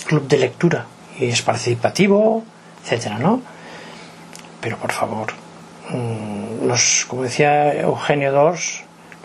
club 0.06 0.26
de 0.26 0.38
lectura 0.38 0.86
y 1.18 1.26
es 1.26 1.42
participativo, 1.42 2.42
etcétera, 2.82 3.18
¿no? 3.18 3.42
Pero 4.62 4.78
por 4.78 4.92
favor, 4.92 5.34
mm, 5.90 6.66
los, 6.66 7.04
como 7.06 7.24
decía 7.24 7.74
Eugenio 7.74 8.30
II, 8.32 8.58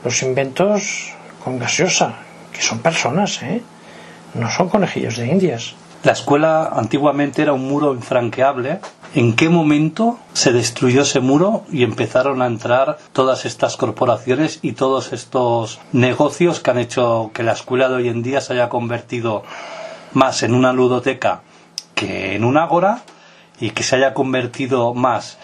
los 0.03 0.23
inventos 0.23 1.13
con 1.41 1.57
gaseosa, 1.57 2.15
son 2.61 2.79
personas, 2.79 3.41
¿eh? 3.43 3.61
no 4.33 4.49
son 4.49 4.69
conejillos 4.69 5.17
de 5.17 5.27
indias. 5.27 5.75
La 6.03 6.13
escuela 6.13 6.69
antiguamente 6.73 7.41
era 7.41 7.51
un 7.51 7.67
muro 7.67 7.93
infranqueable. 7.93 8.79
¿En 9.15 9.35
qué 9.35 9.49
momento 9.49 10.17
se 10.33 10.53
destruyó 10.53 11.01
ese 11.01 11.19
muro 11.19 11.65
y 11.71 11.83
empezaron 11.83 12.41
a 12.41 12.47
entrar 12.47 12.97
todas 13.11 13.45
estas 13.45 13.75
corporaciones 13.75 14.59
y 14.61 14.73
todos 14.73 15.11
estos 15.11 15.81
negocios 15.91 16.61
que 16.61 16.71
han 16.71 16.77
hecho 16.77 17.31
que 17.33 17.43
la 17.43 17.51
escuela 17.51 17.89
de 17.89 17.95
hoy 17.95 18.07
en 18.07 18.23
día 18.23 18.39
se 18.39 18.53
haya 18.53 18.69
convertido 18.69 19.43
más 20.13 20.41
en 20.43 20.53
una 20.53 20.71
ludoteca 20.71 21.41
que 21.95 22.35
en 22.35 22.45
un 22.45 22.57
ágora 22.57 23.01
y 23.59 23.71
que 23.71 23.83
se 23.83 23.97
haya 23.97 24.13
convertido 24.13 24.93
más 24.93 25.37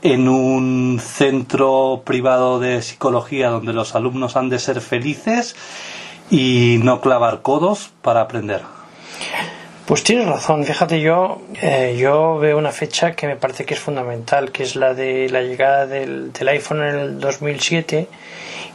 en 0.00 0.28
un 0.28 1.00
centro 1.02 2.02
privado 2.04 2.60
de 2.60 2.80
psicología 2.82 3.50
donde 3.50 3.72
los 3.72 3.94
alumnos 3.94 4.36
han 4.36 4.48
de 4.48 4.58
ser 4.58 4.80
felices 4.80 5.54
y 6.30 6.78
no 6.82 7.00
clavar 7.00 7.42
codos 7.42 7.90
para 8.02 8.20
aprender. 8.20 8.62
Pues 9.88 10.04
tienes 10.04 10.28
razón, 10.28 10.64
fíjate 10.66 11.00
yo, 11.00 11.40
eh, 11.62 11.96
yo 11.98 12.36
veo 12.36 12.58
una 12.58 12.72
fecha 12.72 13.12
que 13.12 13.26
me 13.26 13.36
parece 13.36 13.64
que 13.64 13.72
es 13.72 13.80
fundamental, 13.80 14.52
que 14.52 14.62
es 14.62 14.76
la 14.76 14.92
de 14.92 15.30
la 15.30 15.40
llegada 15.40 15.86
del, 15.86 16.30
iPhone 16.46 16.82
en 16.82 16.94
el 16.98 17.20
2007 17.20 18.06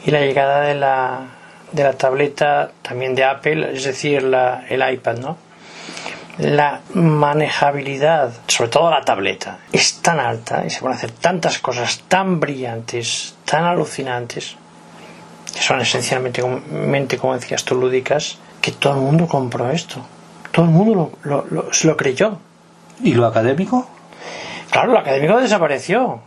y 0.07 0.09
la 0.09 0.21
llegada 0.21 0.61
de 0.61 0.73
la, 0.73 1.19
de 1.71 1.83
la 1.83 1.93
tableta 1.93 2.71
también 2.81 3.13
de 3.13 3.25
Apple, 3.25 3.75
es 3.75 3.83
decir, 3.83 4.23
la, 4.23 4.65
el 4.69 4.81
iPad, 4.91 5.17
¿no? 5.17 5.37
La 6.39 6.81
manejabilidad, 6.95 8.33
sobre 8.47 8.71
todo 8.71 8.89
la 8.89 9.05
tableta, 9.05 9.59
es 9.71 10.01
tan 10.01 10.19
alta 10.19 10.63
y 10.65 10.71
se 10.71 10.79
pueden 10.79 10.97
hacer 10.97 11.11
tantas 11.11 11.59
cosas 11.59 12.01
tan 12.07 12.39
brillantes, 12.39 13.35
tan 13.45 13.65
alucinantes, 13.65 14.57
que 15.53 15.61
son 15.61 15.79
esencialmente, 15.81 17.17
como 17.17 17.35
decías 17.35 17.63
tú, 17.63 17.75
lúdicas, 17.75 18.39
que 18.61 18.71
todo 18.71 18.93
el 18.93 19.01
mundo 19.01 19.27
compró 19.27 19.69
esto. 19.69 20.01
Todo 20.51 20.65
el 20.65 20.71
mundo 20.71 21.11
lo, 21.23 21.45
lo, 21.49 21.73
se 21.73 21.87
lo 21.87 21.95
creyó. 21.97 22.37
¿Y 23.01 23.13
lo 23.13 23.25
académico? 23.25 23.87
Claro, 24.71 24.93
lo 24.93 24.99
académico 24.99 25.39
desapareció. 25.39 26.21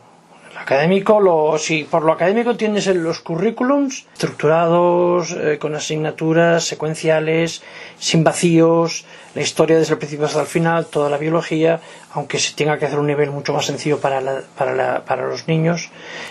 Académico, 0.67 1.21
lo, 1.21 1.59
si 1.59 1.85
por 1.85 2.03
lo 2.03 2.13
académico 2.13 2.57
tienes 2.57 2.89
los 2.89 3.21
currículums 3.21 4.05
estructurados, 4.15 5.31
eh, 5.31 5.59
con 5.61 5.77
asignaturas 5.77 6.65
secuenciales, 6.65 7.63
sin 8.01 8.25
vacíos, 8.25 9.05
la 9.37 9.43
historia 9.43 9.79
desde 9.79 9.93
el 9.93 10.01
principio 10.01 10.27
hasta 10.27 10.41
el 10.41 10.49
final, 10.49 10.87
toda 10.87 11.09
la 11.09 11.19
biología, 11.19 11.79
aunque 12.15 12.41
se 12.41 12.53
tenga 12.57 12.79
que 12.79 12.87
hacer 12.87 12.99
un 12.99 13.07
nivel 13.07 13.31
mucho 13.31 13.53
más 13.53 13.65
sencillo 13.65 14.01
para, 14.01 14.21
para, 14.59 15.05
para 15.05 15.29
los 15.29 15.47
niños, 15.47 15.91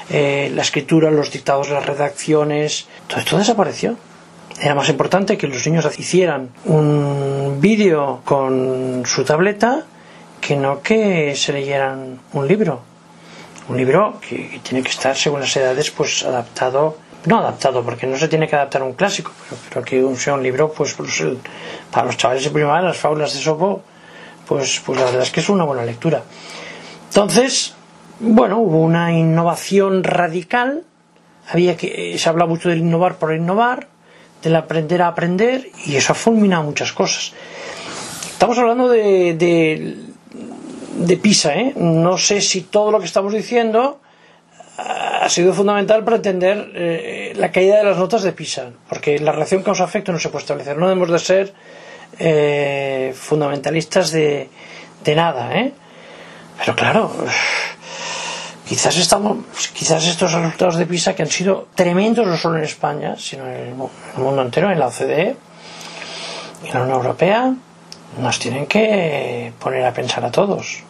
eh, 0.10 0.52
la 0.54 0.64
escritura, 0.64 1.12
los 1.12 1.32
dictados, 1.32 1.70
las 1.70 1.86
redacciones, 1.86 2.90
todo 3.08 3.22
esto 3.22 3.38
desapareció. 3.38 3.96
Era 4.62 4.76
más 4.76 4.90
importante 4.90 5.38
que 5.38 5.48
los 5.48 5.66
niños 5.66 5.88
hicieran 5.98 6.50
un 6.66 7.60
vídeo 7.62 8.20
con 8.26 9.04
su 9.06 9.24
tableta 9.24 9.86
que 10.42 10.58
no 10.58 10.82
que 10.82 11.38
se 11.38 11.54
leyeran 11.54 12.20
un 12.34 12.48
libro. 12.50 12.95
Un 13.68 13.78
libro 13.78 14.20
que, 14.22 14.60
tiene 14.64 14.84
que 14.84 14.90
estar, 14.90 15.16
según 15.16 15.40
las 15.40 15.56
edades, 15.56 15.92
pues 15.92 16.24
adaptado 16.24 16.98
no 17.26 17.40
adaptado, 17.40 17.84
porque 17.84 18.06
no 18.06 18.18
se 18.18 18.28
tiene 18.28 18.48
que 18.48 18.56
adaptar 18.56 18.82
a 18.82 18.86
un 18.86 18.94
clásico, 18.94 19.32
pero, 19.70 19.84
que 19.84 20.16
sea 20.16 20.36
un 20.36 20.44
libro, 20.44 20.72
pues, 20.72 20.96
para 21.92 22.06
los 22.06 22.18
chavales 22.18 22.44
de 22.44 22.50
primaria, 22.52 22.90
las 22.90 22.98
fábulas 22.98 23.34
de 23.34 23.40
Sopo, 23.40 23.82
pues, 24.48 24.82
pues 24.86 25.00
la 25.00 25.06
verdad 25.06 25.24
es 25.24 25.32
que 25.32 25.40
es 25.40 25.50
una 25.50 25.64
buena 25.64 25.84
lectura. 25.84 26.24
Entonces, 27.10 27.74
bueno, 28.20 28.60
hubo 28.60 28.80
una 28.80 29.12
innovación 29.12 30.04
radical, 30.04 30.84
había 31.50 31.76
que, 31.78 32.18
se 32.18 32.30
habla 32.30 32.46
mucho 32.46 32.70
del 32.70 32.80
innovar 32.80 33.18
por 33.18 33.34
innovar, 33.34 33.88
del 34.44 34.56
aprender 34.56 35.02
a 35.02 35.08
aprender, 35.08 35.70
y 35.86 35.96
eso 35.96 36.14
ha 36.14 36.16
fulminado 36.16 36.64
muchas 36.64 36.94
cosas. 36.94 37.34
Estamos 38.32 38.58
hablando 38.58 38.90
de, 38.90 39.98
de 40.96 41.18
PISA, 41.18 41.56
¿eh? 41.56 41.74
No 41.76 42.18
sé 42.18 42.42
si 42.42 42.62
todo 42.62 42.92
lo 42.92 43.00
que 43.00 43.06
estamos 43.06 43.34
diciendo 43.34 44.00
ha 44.78 45.30
sido 45.30 45.54
fundamental 45.54 46.04
para 46.04 46.18
entender 46.18 46.72
eh, 46.76 47.34
la 47.36 47.52
caída 47.52 47.78
de 47.78 47.84
las 47.84 47.98
notas 47.98 48.24
de 48.24 48.34
PISA, 48.34 48.72
porque 48.90 49.20
la 49.20 49.32
relación 49.32 49.64
causa-efecto 49.64 50.12
no 50.12 50.20
se 50.20 50.30
puede 50.30 50.44
establecer. 50.44 50.78
No 50.78 50.88
debemos 50.88 51.12
de 51.12 51.20
ser 51.20 51.54
eh, 52.20 53.14
fundamentalistas 53.16 54.12
de, 54.12 54.50
nada, 55.16 55.56
¿eh? 55.56 55.72
Pero 56.60 56.76
claro, 56.76 57.12
quizás 58.68 58.98
estamos, 58.98 59.38
quizás 59.74 60.06
estos 60.08 60.34
resultados 60.34 60.78
de 60.78 60.86
PISA 60.86 61.14
que 61.16 61.24
han 61.24 61.30
sido 61.30 61.68
tremendos 61.76 62.26
no 62.26 62.38
solo 62.38 62.58
en 62.58 62.64
España, 62.64 63.16
sino 63.18 63.46
en 63.48 63.56
el, 63.56 63.76
mundo 63.76 64.42
entero, 64.42 64.72
en 64.72 64.80
la 64.80 64.88
OCDE 64.88 65.36
en 66.64 66.74
la 66.74 66.82
Unión 66.82 66.98
Europea, 66.98 67.54
nos 68.20 68.40
tienen 68.40 68.66
que 68.66 69.54
poner 69.60 69.86
a 69.86 69.94
pensar 69.94 70.24
a 70.26 70.32
todos. 70.32 70.84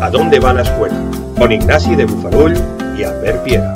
¿A 0.00 0.10
dónde 0.10 0.38
va 0.38 0.52
la 0.52 0.62
escuela? 0.62 0.96
Con 1.36 1.50
Ignasi 1.50 1.96
de 1.96 2.04
Bufarull 2.04 2.54
y 2.96 3.02
Albert 3.02 3.42
Piera. 3.42 3.74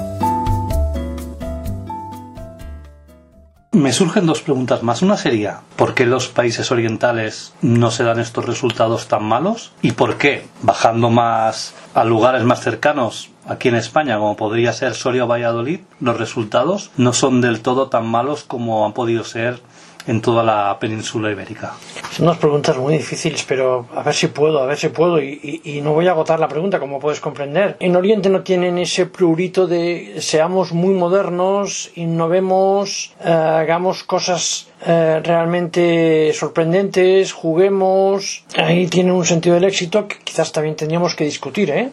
Me 3.73 3.93
surgen 3.93 4.27
dos 4.27 4.43
preguntas 4.43 4.83
más. 4.83 5.03
Una 5.03 5.17
sería, 5.17 5.63
¿por 5.77 5.95
qué 5.95 6.07
los 6.07 6.29
países 6.29 6.71
orientales 6.71 7.55
no 7.63 7.91
se 7.91 8.05
dan 8.05 8.21
estos 8.21 8.45
resultados 8.45 9.09
tan 9.09 9.25
malos? 9.25 9.73
¿Y 9.83 9.93
por 9.93 10.19
qué, 10.19 10.47
bajando 10.63 11.11
más 11.11 11.75
a 11.95 12.05
lugares 12.05 12.45
más 12.45 12.61
cercanos, 12.61 13.31
aquí 13.47 13.69
en 13.69 13.75
España, 13.75 14.19
como 14.19 14.37
podría 14.37 14.73
ser 14.73 14.95
Soria 14.95 15.25
o 15.25 15.27
Valladolid, 15.27 15.81
los 16.01 16.19
resultados 16.19 16.91
no 16.97 17.13
son 17.13 17.41
del 17.41 17.63
todo 17.63 17.89
tan 17.89 18.07
malos 18.07 18.45
como 18.45 18.87
han 18.87 18.93
podido 18.93 19.25
ser 19.25 19.61
en 20.07 20.21
toda 20.21 20.43
la 20.43 20.79
península 20.79 21.31
ibérica? 21.31 21.75
Son 22.11 22.27
dos 22.27 22.37
preguntas 22.37 22.77
muy 22.77 22.99
difíciles, 22.99 23.45
pero 23.49 23.87
a 23.95 24.03
ver 24.03 24.15
si 24.15 24.27
puedo, 24.27 24.59
a 24.61 24.67
ver 24.67 24.77
si 24.77 24.89
puedo. 24.89 25.21
Y, 25.21 25.81
no 25.83 25.93
voy 25.93 26.07
a 26.07 26.11
agotar 26.11 26.39
la 26.39 26.49
pregunta, 26.49 26.79
como 26.79 27.01
puedes 27.01 27.21
comprender. 27.21 27.77
En 27.81 27.97
Oriente 27.97 28.29
no 28.29 28.43
tienen 28.43 28.79
ese 28.79 29.07
prurito 29.07 29.67
de 29.67 30.17
seamos 30.19 30.73
muy 30.73 30.95
modernos, 30.95 31.91
innovemos, 31.95 33.15
eh, 33.25 33.31
hagamos 33.31 34.05
cosas 34.05 34.69
eh, 34.87 35.21
realmente 35.25 36.33
sorprendentes, 36.35 37.33
juguemos. 37.33 38.45
Ahí 38.57 38.87
tienen 38.89 39.15
un 39.15 39.25
sentido 39.25 39.55
del 39.55 39.65
éxito 39.65 40.07
que 40.07 40.17
quizás 40.23 40.53
también 40.53 40.77
tendríamos 40.77 41.15
que 41.15 41.25
discutir, 41.25 41.71
¿eh? 41.71 41.91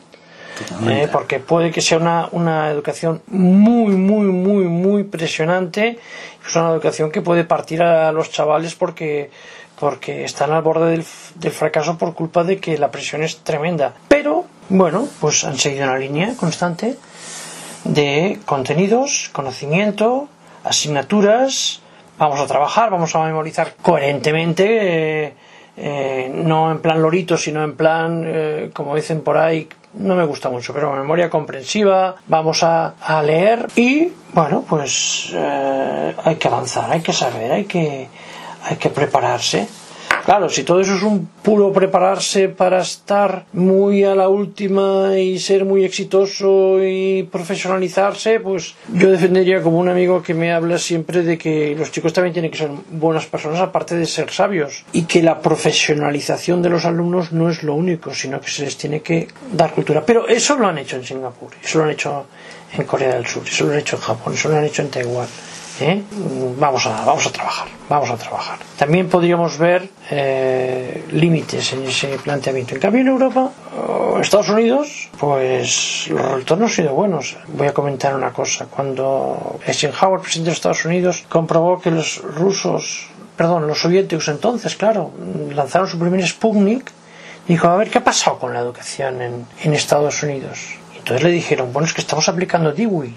Eh, 0.87 1.07
porque 1.11 1.39
puede 1.39 1.71
que 1.71 1.81
sea 1.81 1.97
una, 1.97 2.29
una 2.31 2.69
educación 2.69 3.21
muy, 3.27 3.95
muy, 3.95 4.27
muy, 4.27 4.65
muy 4.65 5.03
presionante. 5.03 5.99
Es 6.45 6.55
una 6.55 6.69
educación 6.69 7.11
que 7.11 7.21
puede 7.21 7.43
partir 7.43 7.81
a 7.81 8.11
los 8.11 8.31
chavales 8.31 8.75
porque, 8.75 9.31
porque 9.79 10.23
están 10.23 10.51
al 10.51 10.61
borde 10.61 10.91
del, 10.91 11.05
del 11.35 11.51
fracaso 11.51 11.97
por 11.97 12.13
culpa 12.13 12.43
de 12.43 12.59
que 12.59 12.77
la 12.77 12.91
presión 12.91 13.23
es 13.23 13.37
tremenda. 13.39 13.93
Pero, 14.07 14.45
bueno, 14.69 15.07
pues 15.19 15.43
han 15.43 15.57
seguido 15.57 15.85
una 15.85 15.97
línea 15.97 16.33
constante 16.35 16.97
de 17.83 18.39
contenidos, 18.45 19.29
conocimiento, 19.31 20.27
asignaturas. 20.63 21.81
Vamos 22.17 22.39
a 22.39 22.47
trabajar, 22.47 22.89
vamos 22.89 23.15
a 23.15 23.23
memorizar 23.25 23.75
coherentemente. 23.81 25.25
Eh, 25.27 25.33
eh, 25.81 26.29
no 26.33 26.71
en 26.71 26.79
plan 26.79 27.01
lorito, 27.01 27.37
sino 27.37 27.63
en 27.63 27.77
plan, 27.77 28.23
eh, 28.25 28.69
como 28.73 28.95
dicen 28.97 29.21
por 29.21 29.37
ahí, 29.37 29.69
no 29.93 30.15
me 30.15 30.25
gusta 30.25 30.49
mucho, 30.49 30.73
pero 30.73 30.93
memoria 30.93 31.29
comprensiva, 31.29 32.15
vamos 32.27 32.63
a, 32.63 32.95
a 33.01 33.21
leer 33.23 33.67
y, 33.75 34.11
bueno, 34.33 34.63
pues 34.67 35.31
eh, 35.33 36.15
hay 36.23 36.35
que 36.35 36.47
avanzar, 36.47 36.91
hay 36.91 37.01
que 37.01 37.13
saber, 37.13 37.51
hay 37.51 37.65
que, 37.65 38.07
hay 38.63 38.77
que 38.77 38.89
prepararse. 38.89 39.67
Claro, 40.29 40.47
si 40.47 40.61
todo 40.61 40.79
eso 40.79 40.93
es 40.93 41.01
un 41.01 41.25
puro 41.41 41.73
prepararse 41.73 42.49
para 42.49 42.81
estar 42.81 43.47
muy 43.51 44.03
a 44.03 44.13
la 44.13 44.29
última 44.29 45.17
y 45.17 45.39
ser 45.39 45.65
muy 45.65 45.83
exitoso 45.83 46.77
y 46.83 47.23
profesionalizarse, 47.23 48.39
pues 48.39 48.75
yo 48.93 49.09
defendería 49.09 49.63
como 49.63 49.79
un 49.79 49.89
amigo 49.89 50.21
que 50.21 50.35
me 50.35 50.53
habla 50.53 50.77
siempre 50.77 51.23
de 51.23 51.35
que 51.39 51.75
los 51.75 51.91
chicos 51.91 52.13
también 52.13 52.33
tienen 52.33 52.51
que 52.51 52.59
ser 52.59 52.69
buenas 52.91 53.25
personas 53.25 53.59
aparte 53.59 53.95
de 53.95 54.05
ser 54.05 54.29
sabios 54.29 54.85
y 54.93 55.05
que 55.05 55.23
la 55.23 55.41
profesionalización 55.41 56.61
de 56.61 56.69
los 56.69 56.85
alumnos 56.85 57.31
no 57.31 57.49
es 57.49 57.63
lo 57.63 57.73
único, 57.73 58.13
sino 58.13 58.39
que 58.39 58.51
se 58.51 58.65
les 58.65 58.77
tiene 58.77 59.01
que 59.01 59.29
dar 59.51 59.73
cultura. 59.73 60.05
Pero 60.05 60.27
eso 60.27 60.55
lo 60.57 60.67
han 60.67 60.77
hecho 60.77 60.97
en 60.97 61.05
Singapur, 61.05 61.49
eso 61.63 61.79
lo 61.79 61.85
han 61.85 61.89
hecho 61.89 62.27
en 62.77 62.83
Corea 62.83 63.15
del 63.15 63.25
Sur, 63.25 63.41
eso 63.47 63.65
lo 63.65 63.71
han 63.71 63.79
hecho 63.79 63.95
en 63.95 64.03
Japón, 64.03 64.33
eso 64.35 64.49
lo 64.49 64.57
han 64.57 64.65
hecho 64.65 64.83
en 64.83 64.91
Taiwán. 64.91 65.27
¿Eh? 65.81 66.03
Vamos, 66.57 66.85
a, 66.87 67.05
vamos 67.05 67.25
a 67.25 67.31
trabajar, 67.31 67.67
vamos 67.87 68.09
a 68.09 68.17
trabajar. 68.17 68.59
También 68.77 69.07
podríamos 69.07 69.57
ver 69.57 69.89
eh, 70.11 71.05
límites 71.11 71.71
en 71.73 71.83
ese 71.83 72.17
planteamiento. 72.17 72.75
En 72.75 72.81
cambio, 72.81 73.01
en 73.01 73.07
Europa, 73.07 73.51
o 73.87 74.19
Estados 74.19 74.49
Unidos, 74.49 75.09
pues 75.17 76.09
los 76.09 76.59
no 76.59 76.65
han 76.65 76.71
sido 76.71 76.93
buenos. 76.93 77.37
Voy 77.47 77.67
a 77.67 77.73
comentar 77.73 78.13
una 78.13 78.31
cosa. 78.31 78.65
Cuando 78.65 79.59
Eisenhower, 79.65 80.19
presidente 80.19 80.49
de 80.49 80.55
Estados 80.55 80.83
Unidos, 80.83 81.23
comprobó 81.29 81.79
que 81.79 81.91
los 81.91 82.21
rusos, 82.21 83.07
perdón, 83.37 83.65
los 83.67 83.79
soviéticos 83.79 84.27
entonces, 84.27 84.75
claro, 84.75 85.11
lanzaron 85.53 85.87
su 85.87 85.97
primer 85.97 86.27
Sputnik, 86.27 86.91
dijo, 87.47 87.67
a 87.69 87.77
ver, 87.77 87.89
¿qué 87.89 87.99
ha 87.99 88.03
pasado 88.03 88.37
con 88.37 88.53
la 88.53 88.59
educación 88.59 89.21
en, 89.21 89.45
en 89.63 89.73
Estados 89.73 90.23
Unidos? 90.23 90.59
Entonces 90.97 91.23
le 91.23 91.31
dijeron, 91.31 91.71
bueno, 91.71 91.87
es 91.87 91.93
que 91.93 92.01
estamos 92.01 92.27
aplicando 92.27 92.73
Dewey. 92.73 93.15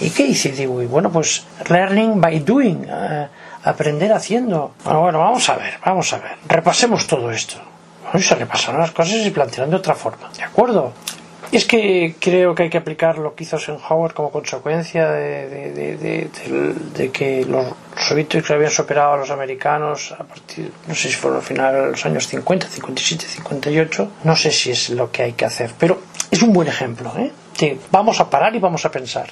¿Y 0.00 0.10
qué 0.10 0.24
dice 0.24 0.52
Dewey? 0.52 0.86
Bueno, 0.86 1.10
pues 1.10 1.44
learning 1.68 2.20
by 2.20 2.40
doing, 2.40 2.86
uh, 2.88 3.28
aprender 3.64 4.12
haciendo. 4.12 4.72
Bueno, 4.84 5.00
bueno, 5.00 5.18
vamos 5.18 5.48
a 5.48 5.56
ver, 5.56 5.74
vamos 5.84 6.12
a 6.12 6.18
ver. 6.18 6.36
Repasemos 6.46 7.06
todo 7.06 7.30
esto. 7.30 7.56
Bueno, 8.04 8.20
se 8.20 8.34
repasaron 8.36 8.80
las 8.80 8.92
cosas 8.92 9.26
y 9.26 9.30
plantearon 9.30 9.70
de 9.70 9.76
otra 9.76 9.94
forma. 9.94 10.30
¿De 10.36 10.44
acuerdo? 10.44 10.92
Es 11.50 11.64
que 11.64 12.14
creo 12.20 12.54
que 12.54 12.64
hay 12.64 12.70
que 12.70 12.76
aplicar 12.76 13.16
lo 13.18 13.34
que 13.34 13.44
hizo 13.44 13.56
Eisenhower 13.56 14.12
como 14.12 14.30
consecuencia 14.30 15.10
de, 15.10 16.30
que 17.12 17.44
los 17.46 17.74
soviéticos 17.96 18.50
habían 18.50 18.70
superado 18.70 19.14
a 19.14 19.16
los 19.16 19.30
americanos 19.30 20.12
a 20.12 20.24
partir, 20.24 20.70
no 20.86 20.94
sé 20.94 21.08
si 21.08 21.14
fueron 21.14 21.38
al 21.38 21.44
final 21.44 21.74
de 21.74 21.90
los 21.92 22.04
años 22.04 22.26
50, 22.28 22.68
57, 22.68 23.24
58. 23.26 24.10
No 24.24 24.36
sé 24.36 24.50
si 24.50 24.72
es 24.72 24.90
lo 24.90 25.10
que 25.10 25.22
hay 25.22 25.32
que 25.32 25.46
hacer, 25.46 25.70
pero 25.78 26.02
es 26.30 26.42
un 26.42 26.52
buen 26.52 26.68
ejemplo. 26.68 27.12
¿eh? 27.16 27.32
Vamos 27.90 28.20
a 28.20 28.28
parar 28.28 28.54
y 28.54 28.58
vamos 28.58 28.84
a 28.84 28.90
pensar. 28.90 29.30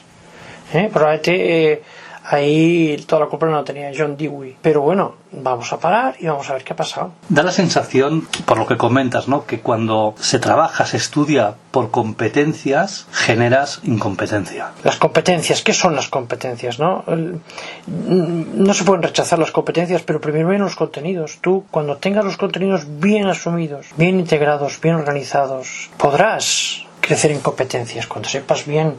¿Eh? 0.73 0.90
Probablemente 0.92 1.73
eh, 1.73 1.82
ahí 2.28 3.04
toda 3.06 3.23
la 3.25 3.26
culpa 3.28 3.46
no 3.46 3.52
la 3.52 3.64
tenía 3.64 3.90
John 3.96 4.16
Dewey. 4.16 4.56
Pero 4.61 4.82
bueno, 4.82 5.14
vamos 5.32 5.73
a 5.73 5.78
parar 5.78 6.16
y 6.18 6.26
vamos 6.26 6.49
a 6.50 6.54
ver 6.54 6.64
qué 6.64 6.73
ha 6.73 6.76
pasado. 6.76 7.12
Da 7.28 7.42
la 7.42 7.52
sensación, 7.52 8.26
por 8.44 8.58
lo 8.58 8.66
que 8.66 8.76
comentas, 8.76 9.28
¿no? 9.28 9.46
que 9.46 9.61
cuando 9.61 10.14
se 10.18 10.38
trabaja, 10.38 10.87
se 10.87 10.96
estudia 10.96 11.54
por 11.71 11.91
competencias, 11.91 13.06
generas 13.12 13.80
incompetencia. 13.84 14.73
Las 14.82 14.97
competencias, 14.97 15.62
¿qué 15.62 15.73
son 15.73 15.95
las 15.95 16.08
competencias? 16.08 16.78
No, 16.78 17.04
no 17.06 18.75
se 18.75 18.84
pueden 18.84 19.02
rechazar 19.02 19.38
las 19.38 19.52
competencias, 19.52 20.02
pero 20.02 20.21
primero 20.21 20.49
ven 20.49 20.62
los 20.62 20.76
contenidos. 20.76 21.38
Tú, 21.41 21.64
cuando 21.71 21.97
tengas 21.97 22.25
los 22.25 22.36
contenidos 22.36 22.86
bien 23.00 23.26
asumidos, 23.26 23.86
bien 23.97 24.19
integrados, 24.19 24.80
bien 24.80 24.97
organizados, 24.97 25.91
podrás 25.97 26.82
crecer 27.00 27.30
en 27.30 27.41
competencias. 27.41 28.06
Cuando 28.06 28.28
sepas 28.28 28.67
bien 28.67 28.95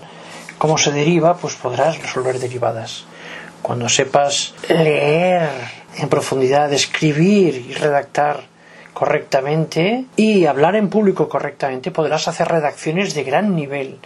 cómo 0.58 0.78
se 0.78 0.92
deriva, 0.92 1.38
pues 1.38 1.56
podrás 1.56 2.02
resolver 2.02 2.40
derivadas. 2.40 3.06
Cuando 3.62 3.90
sepas 3.90 4.54
leer 4.70 5.50
en 5.98 6.10
profundidad, 6.10 6.72
escribir 6.74 7.66
y 7.70 7.74
redactar 7.74 8.44
correctamente 8.94 10.06
y 10.16 10.46
hablar 10.46 10.76
en 10.76 10.90
público 10.90 11.30
correctamente, 11.30 11.92
podrás 11.92 12.28
hacer 12.28 12.48
redacciones 12.48 13.14
de 13.14 13.24
gran 13.24 13.56
nivel. 13.56 14.00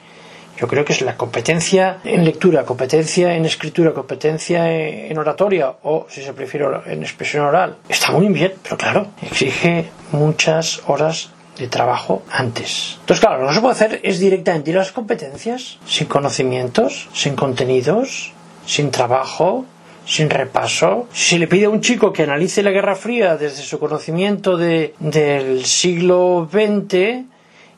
Yo 0.57 0.67
creo 0.67 0.85
que 0.85 0.93
es 0.93 1.01
la 1.01 1.17
competencia 1.17 1.99
en 2.03 2.23
lectura, 2.23 2.65
competencia 2.65 3.33
en 3.35 3.45
escritura, 3.45 3.93
competencia 3.93 4.69
en 4.69 5.17
oratoria 5.17 5.73
o, 5.83 6.05
si 6.09 6.21
se 6.21 6.33
prefiere, 6.33 6.67
en 6.85 7.01
expresión 7.01 7.45
oral. 7.45 7.77
Está 7.89 8.11
muy 8.11 8.27
bien, 8.27 8.53
pero 8.61 8.77
claro, 8.77 9.07
exige 9.21 9.89
muchas 10.11 10.81
horas 10.87 11.31
de 11.62 11.67
trabajo 11.67 12.24
antes. 12.32 12.97
Entonces, 13.02 13.24
claro, 13.24 13.43
lo 13.43 13.47
que 13.50 13.54
se 13.54 13.62
puede 13.62 13.74
hacer 13.74 14.00
es 14.04 14.19
directamente 14.19 14.71
ir 14.71 14.78
a 14.78 14.80
las 14.80 14.91
competencias 14.91 15.78
sin 15.86 16.08
conocimientos, 16.08 17.08
sin 17.13 17.36
contenidos, 17.36 18.34
sin 18.65 18.89
trabajo, 18.89 19.65
sin 20.06 20.32
repaso. 20.32 21.08
Si 21.13 21.38
le 21.38 21.47
pide 21.47 21.65
a 21.65 21.69
un 21.69 21.82
chico 21.82 22.12
que 22.12 22.24
analice 22.24 22.63
la 22.63 22.71
Guerra 22.71 22.95
Fría 22.95 23.38
desde 23.38 23.62
su 23.62 23.78
conocimiento 23.80 24.58
de, 24.58 24.95
del 25.00 25.65
siglo 25.65 26.50
XX, 26.52 27.26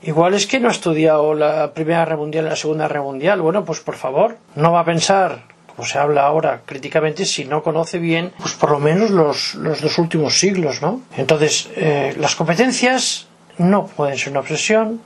igual 0.04 0.34
es 0.34 0.48
que 0.48 0.62
no 0.62 0.70
ha 0.70 0.72
estudiado 0.72 1.34
la 1.34 1.74
Primera 1.74 2.00
Guerra 2.00 2.18
Mundial 2.18 2.46
y 2.46 2.50
la 2.50 2.56
Segunda 2.56 2.88
Guerra 2.88 3.02
Mundial. 3.02 3.42
Bueno, 3.42 3.66
pues 3.66 3.82
por 3.82 3.96
favor, 3.96 4.38
no 4.56 4.72
va 4.72 4.80
a 4.80 4.86
pensar 4.86 5.54
como 5.76 5.88
se 5.88 5.98
habla 5.98 6.22
ahora 6.28 6.62
críticamente, 6.66 7.26
si 7.26 7.46
no 7.46 7.64
conoce 7.64 7.98
bien, 7.98 8.32
pues 8.38 8.54
por 8.54 8.70
lo 8.70 8.80
menos 8.80 9.10
los, 9.10 9.56
los 9.56 9.82
dos 9.82 9.98
últimos 9.98 10.38
siglos, 10.38 10.84
¿no? 10.84 11.02
Entonces, 11.18 11.68
eh, 11.76 12.14
las 12.20 12.36
competencias 12.36 13.28
no 13.58 13.86
pueden 13.88 14.18
ser 14.18 14.30
una 14.32 14.40
obsesión. 14.42 15.02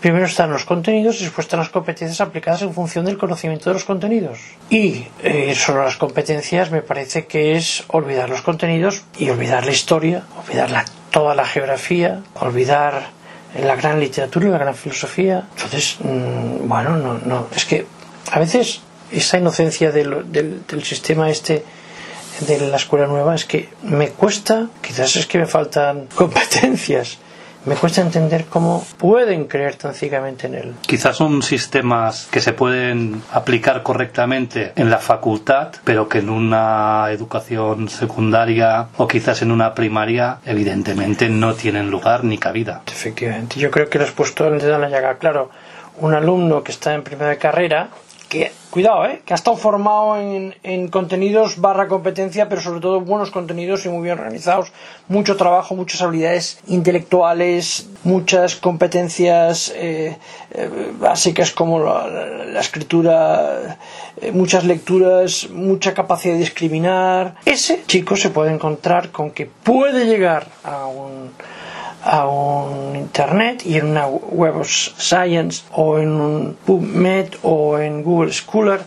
Primero 0.00 0.26
están 0.26 0.50
los 0.52 0.64
contenidos 0.64 1.20
y 1.20 1.24
después 1.24 1.46
están 1.46 1.58
las 1.58 1.70
competencias 1.70 2.20
aplicadas 2.20 2.62
en 2.62 2.72
función 2.72 3.04
del 3.04 3.18
conocimiento 3.18 3.68
de 3.70 3.74
los 3.74 3.84
contenidos. 3.84 4.38
Y 4.70 5.08
eh, 5.24 5.54
solo 5.56 5.82
las 5.82 5.96
competencias 5.96 6.70
me 6.70 6.82
parece 6.82 7.26
que 7.26 7.56
es 7.56 7.82
olvidar 7.88 8.28
los 8.30 8.42
contenidos 8.42 9.02
y 9.18 9.28
olvidar 9.30 9.64
la 9.66 9.72
historia, 9.72 10.22
olvidar 10.46 10.70
la- 10.70 10.84
toda 11.10 11.34
la 11.34 11.44
geografía, 11.44 12.20
olvidar 12.40 13.08
la 13.60 13.74
gran 13.74 13.98
literatura 13.98 14.46
y 14.46 14.50
la 14.52 14.58
gran 14.58 14.74
filosofía. 14.76 15.48
Entonces, 15.56 15.96
mm, 16.00 16.68
bueno, 16.68 16.96
no, 16.96 17.14
no, 17.24 17.48
es 17.56 17.64
que 17.64 17.86
a 18.30 18.38
veces 18.38 18.82
esa 19.10 19.38
inocencia 19.38 19.90
del, 19.90 20.30
del, 20.30 20.64
del 20.64 20.84
sistema 20.84 21.28
este 21.28 21.64
de 22.46 22.60
la 22.68 22.76
escuela 22.76 23.08
nueva 23.08 23.34
es 23.34 23.44
que 23.46 23.68
me 23.82 24.10
cuesta, 24.10 24.68
quizás 24.80 25.16
es 25.16 25.26
que 25.26 25.38
me 25.38 25.46
faltan 25.46 26.06
competencias, 26.14 27.18
me 27.64 27.74
cuesta 27.74 28.00
entender 28.00 28.46
cómo 28.46 28.84
pueden 28.98 29.46
creer 29.46 29.76
tan 29.76 29.94
ciegamente 29.94 30.46
en 30.46 30.54
él. 30.54 30.74
Quizás 30.82 31.16
son 31.16 31.42
sistemas 31.42 32.28
que 32.30 32.40
se 32.40 32.52
pueden 32.52 33.22
aplicar 33.32 33.82
correctamente 33.82 34.72
en 34.76 34.90
la 34.90 34.98
facultad, 34.98 35.72
pero 35.84 36.08
que 36.08 36.18
en 36.18 36.30
una 36.30 37.06
educación 37.10 37.88
secundaria 37.88 38.88
o 38.96 39.06
quizás 39.08 39.42
en 39.42 39.50
una 39.50 39.74
primaria 39.74 40.38
evidentemente 40.44 41.28
no 41.28 41.54
tienen 41.54 41.90
lugar 41.90 42.24
ni 42.24 42.38
cabida. 42.38 42.82
Efectivamente, 42.86 43.58
yo 43.58 43.70
creo 43.70 43.88
que 43.88 43.98
lo 43.98 44.04
has 44.04 44.12
puesto 44.12 44.46
el 44.46 44.58
dedo 44.60 44.76
en 44.76 44.82
la 44.82 44.88
llaga. 44.88 45.18
Claro, 45.18 45.50
un 46.00 46.14
alumno 46.14 46.62
que 46.62 46.72
está 46.72 46.94
en 46.94 47.02
primera 47.02 47.36
carrera, 47.36 47.88
que, 48.28 48.52
cuidado, 48.70 49.06
¿eh? 49.06 49.22
que 49.24 49.32
ha 49.32 49.36
estado 49.36 49.56
formado 49.56 50.18
en, 50.18 50.54
en 50.62 50.88
contenidos 50.88 51.58
barra 51.60 51.88
competencia, 51.88 52.48
pero 52.48 52.60
sobre 52.60 52.80
todo 52.80 53.00
buenos 53.00 53.30
contenidos 53.30 53.86
y 53.86 53.88
muy 53.88 54.02
bien 54.02 54.18
organizados, 54.18 54.72
mucho 55.08 55.36
trabajo, 55.36 55.74
muchas 55.74 56.02
habilidades 56.02 56.60
intelectuales, 56.66 57.88
muchas 58.04 58.56
competencias 58.56 59.72
eh, 59.74 60.16
eh, 60.52 60.70
básicas 60.98 61.52
como 61.52 61.78
la, 61.80 62.06
la- 62.06 62.60
escritura, 62.60 63.78
eh, 64.20 64.32
muchas 64.32 64.64
lecturas, 64.64 65.48
mucha 65.50 65.94
capacidad 65.94 66.34
de 66.34 66.40
discriminar. 66.40 67.36
Ese 67.44 67.82
chico 67.86 68.16
se 68.16 68.30
puede 68.30 68.52
encontrar 68.52 69.10
con 69.10 69.30
que 69.30 69.46
puede 69.46 70.06
llegar 70.06 70.46
a 70.64 70.86
un 70.86 71.30
a 72.08 72.26
un 72.26 72.96
internet 72.96 73.62
y 73.66 73.76
en 73.76 73.86
una 73.86 74.06
web 74.06 74.56
of 74.56 74.66
science 74.68 75.62
o 75.72 75.98
en 75.98 76.08
un 76.10 76.56
PubMed 76.64 77.34
o 77.42 77.78
en 77.78 78.02
Google 78.02 78.32
Scholar 78.32 78.80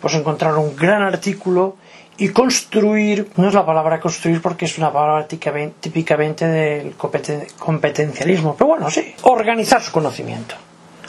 pues 0.00 0.14
encontrar 0.14 0.54
un 0.56 0.74
gran 0.74 1.02
artículo 1.02 1.76
y 2.16 2.28
construir, 2.30 3.30
no 3.36 3.48
es 3.48 3.54
la 3.54 3.64
palabra 3.64 4.00
construir 4.00 4.40
porque 4.42 4.64
es 4.64 4.76
una 4.78 4.92
palabra 4.92 5.26
típicamente, 5.26 6.46
del 6.46 6.96
competen- 6.96 7.46
competencialismo, 7.58 8.54
pero 8.56 8.68
bueno, 8.68 8.90
sí, 8.90 9.14
organizar 9.22 9.80
su 9.82 9.92
conocimiento. 9.92 10.54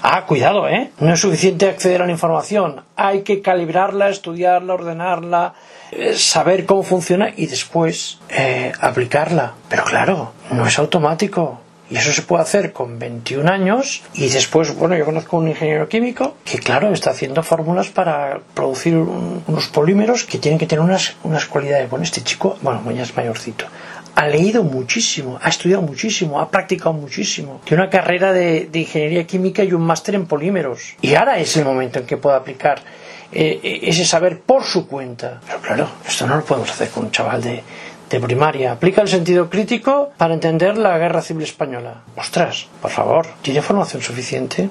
Ah, 0.06 0.26
cuidado, 0.26 0.68
¿eh? 0.68 0.92
No 1.00 1.14
es 1.14 1.22
suficiente 1.22 1.70
acceder 1.70 2.02
a 2.02 2.06
la 2.06 2.12
información. 2.12 2.82
Hay 2.98 3.22
que 3.22 3.42
calibrarla, 3.42 4.10
estudiarla, 4.10 4.74
ordenarla, 4.74 5.54
eh, 5.92 6.14
saber 6.18 6.66
cómo 6.66 6.84
funciona 6.84 7.30
y 7.38 7.46
después 7.48 8.20
eh, 8.30 8.74
aplicarla. 8.82 9.54
Pero 9.70 9.86
claro, 9.86 10.34
no 10.52 10.68
es 10.68 10.78
automático. 10.78 11.62
Y 11.90 11.98
eso 11.98 12.12
se 12.12 12.24
puede 12.24 12.42
hacer 12.44 12.74
con 12.74 12.98
21 13.00 13.48
años 13.50 14.02
y 14.14 14.28
después, 14.28 14.76
bueno, 14.76 14.96
yo 14.98 15.06
conozco 15.06 15.38
un 15.38 15.48
ingeniero 15.48 15.88
químico 15.88 16.36
que, 16.44 16.58
claro, 16.58 16.92
está 16.92 17.12
haciendo 17.12 17.44
fórmulas 17.44 17.90
para 17.90 18.40
producir 18.56 18.96
un- 18.98 19.44
unos 19.48 19.68
polímeros 19.68 20.24
que 20.24 20.40
tienen 20.40 20.58
que 20.58 20.66
tener 20.66 20.84
unas, 20.84 21.16
unas 21.24 21.46
cualidades. 21.46 21.90
Bueno, 21.90 22.04
este 22.04 22.22
chico, 22.22 22.58
bueno, 22.62 22.82
ya 22.92 23.04
es 23.04 23.16
mayorcito, 23.16 23.66
ha 24.16 24.28
leído 24.28 24.64
muchísimo, 24.64 25.40
ha 25.42 25.50
estudiado 25.50 25.82
muchísimo, 25.82 26.40
ha 26.40 26.50
practicado 26.50 26.94
muchísimo. 26.94 27.62
Tiene 27.66 27.84
una 27.84 27.90
carrera 27.90 28.32
de, 28.32 28.70
ingeniería 28.74 29.26
química 29.26 29.64
y 29.64 29.74
un 29.74 29.82
máster 29.82 30.16
en 30.16 30.26
polímeros. 30.26 30.96
Y 31.02 31.16
ahora 31.16 31.40
es 31.40 31.56
el 31.58 31.66
momento 31.66 32.00
en 32.00 32.06
que 32.06 32.18
pueda 32.18 32.38
aplicar 32.38 32.80
eh, 33.32 33.60
eh, 33.64 33.80
ese 33.84 34.06
saber 34.06 34.40
por 34.42 34.64
su 34.64 34.88
cuenta. 34.88 35.42
Pero 35.46 35.62
claro, 35.62 35.90
esto 36.08 36.28
no 36.28 36.36
lo 36.36 36.46
podemos 36.46 36.70
hacer 36.70 36.90
con 36.90 37.06
un 37.06 37.12
chaval 37.12 37.42
de, 37.42 37.64
de 38.10 38.20
primaria. 38.20 38.72
Aplica 38.74 39.02
el 39.02 39.08
sentido 39.08 39.50
crítico 39.50 40.12
para 40.18 40.34
entender 40.34 40.78
la 40.78 40.98
guerra 40.98 41.22
civil 41.22 41.44
española. 41.44 42.04
Ostras, 42.16 42.68
por 42.82 42.92
favor, 42.92 43.28
¿tiene 43.42 43.62
formación 43.62 44.02
suficiente? 44.02 44.70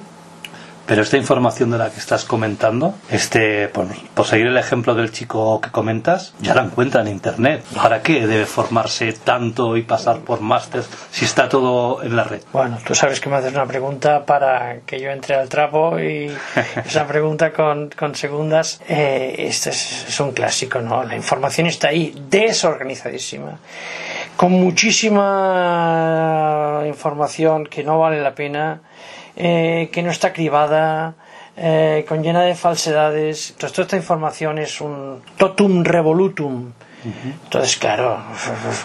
Pero 0.87 1.03
esta 1.03 1.16
información 1.16 1.71
de 1.71 1.79
la 1.79 1.90
que 1.90 1.99
estás 1.99 2.25
comentando, 2.25 2.95
este, 3.11 3.68
por, 3.68 3.87
seguir 4.27 4.47
el 4.47 4.57
ejemplo 4.57 4.95
del 4.95 5.12
chico 5.12 5.61
que 5.61 5.71
comentas, 5.71 6.35
ya 6.40 6.55
la 6.55 6.62
encuentra 6.62 7.03
en 7.03 7.09
internet. 7.09 7.64
¿Para 7.75 8.03
qué 8.03 8.27
debe 8.27 8.47
formarse 8.47 9.12
tanto 9.12 9.77
y 9.77 9.83
pasar 9.83 10.21
por 10.21 10.40
máster 10.40 10.83
si 11.11 11.25
está 11.25 11.49
todo 11.49 12.03
en 12.03 12.16
la 12.16 12.25
red? 12.25 12.42
Bueno, 12.53 12.79
tú 12.85 12.95
sabes 12.95 13.21
que 13.21 13.29
me 13.29 13.37
haces 13.37 13.53
una 13.53 13.66
pregunta 13.66 14.25
para 14.27 14.81
que 14.81 15.01
yo 15.01 15.11
entre 15.11 15.37
al 15.37 15.49
trapo 15.49 16.01
y 16.01 16.35
esa 16.85 17.07
pregunta 17.07 17.53
con, 17.53 17.90
con 17.90 18.14
segundas, 18.14 18.81
eh, 18.88 19.35
este 19.38 19.71
es, 19.71 20.07
es 20.09 20.21
un 20.21 20.33
clásico, 20.33 20.81
¿no? 20.81 21.05
La 21.05 21.16
información 21.16 21.66
está 21.66 21.88
ahí, 21.88 22.14
desorganizadísima 22.29 23.59
con 24.37 24.53
muchísima 24.53 25.23
información 26.87 27.66
que 27.66 27.85
no 27.85 27.99
vale 27.99 28.21
la 28.21 28.35
pena 28.35 28.81
eh, 29.37 29.90
que 29.92 30.03
no 30.03 30.11
está 30.11 30.33
cribada, 30.33 31.14
eh, 31.57 32.05
con 32.09 32.23
llena 32.23 32.42
de 32.42 32.55
falsedades. 32.55 33.51
Entonces, 33.51 33.75
toda 33.75 33.87
esta 33.87 33.97
información 33.97 34.59
es 34.59 34.81
un 34.81 35.23
totum 35.37 35.85
revolutum. 35.85 36.73
Entonces, 37.45 37.77
claro, 37.79 38.18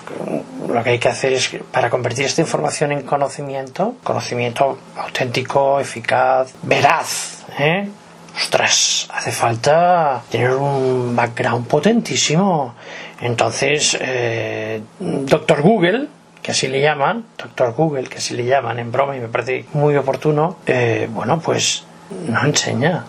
lo 0.68 0.84
que 0.84 0.90
hay 0.90 1.00
que 1.00 1.10
hacer 1.10 1.34
es, 1.34 1.52
para 1.72 1.90
convertir 1.90 2.26
esta 2.26 2.42
información 2.42 2.92
en 2.92 3.04
conocimiento, 3.04 3.96
conocimiento 4.04 4.80
auténtico, 4.96 5.80
eficaz, 5.80 6.54
veraz, 6.64 7.46
¿eh? 7.60 7.88
Ostras, 8.36 9.08
hace 9.12 9.32
falta 9.32 10.22
tener 10.30 10.52
un 10.52 11.16
background 11.16 11.68
potentísimo. 11.68 12.76
Entonces, 13.20 13.98
eh, 14.00 14.82
Doctor 15.00 15.62
Google, 15.62 16.08
que 16.48 16.52
así 16.52 16.70
le 16.70 16.80
llaman, 16.80 17.26
doctor 17.38 17.74
Google, 17.74 18.08
que 18.08 18.20
así 18.20 18.34
le 18.34 18.46
llaman 18.46 18.80
en 18.80 18.90
broma 18.90 19.18
y 19.18 19.20
me 19.20 19.28
parece 19.28 19.66
muy 19.74 19.98
oportuno, 19.98 20.60
eh, 20.66 21.10
bueno, 21.12 21.42
pues 21.42 21.84
no 22.26 22.42
enseña. 22.46 23.04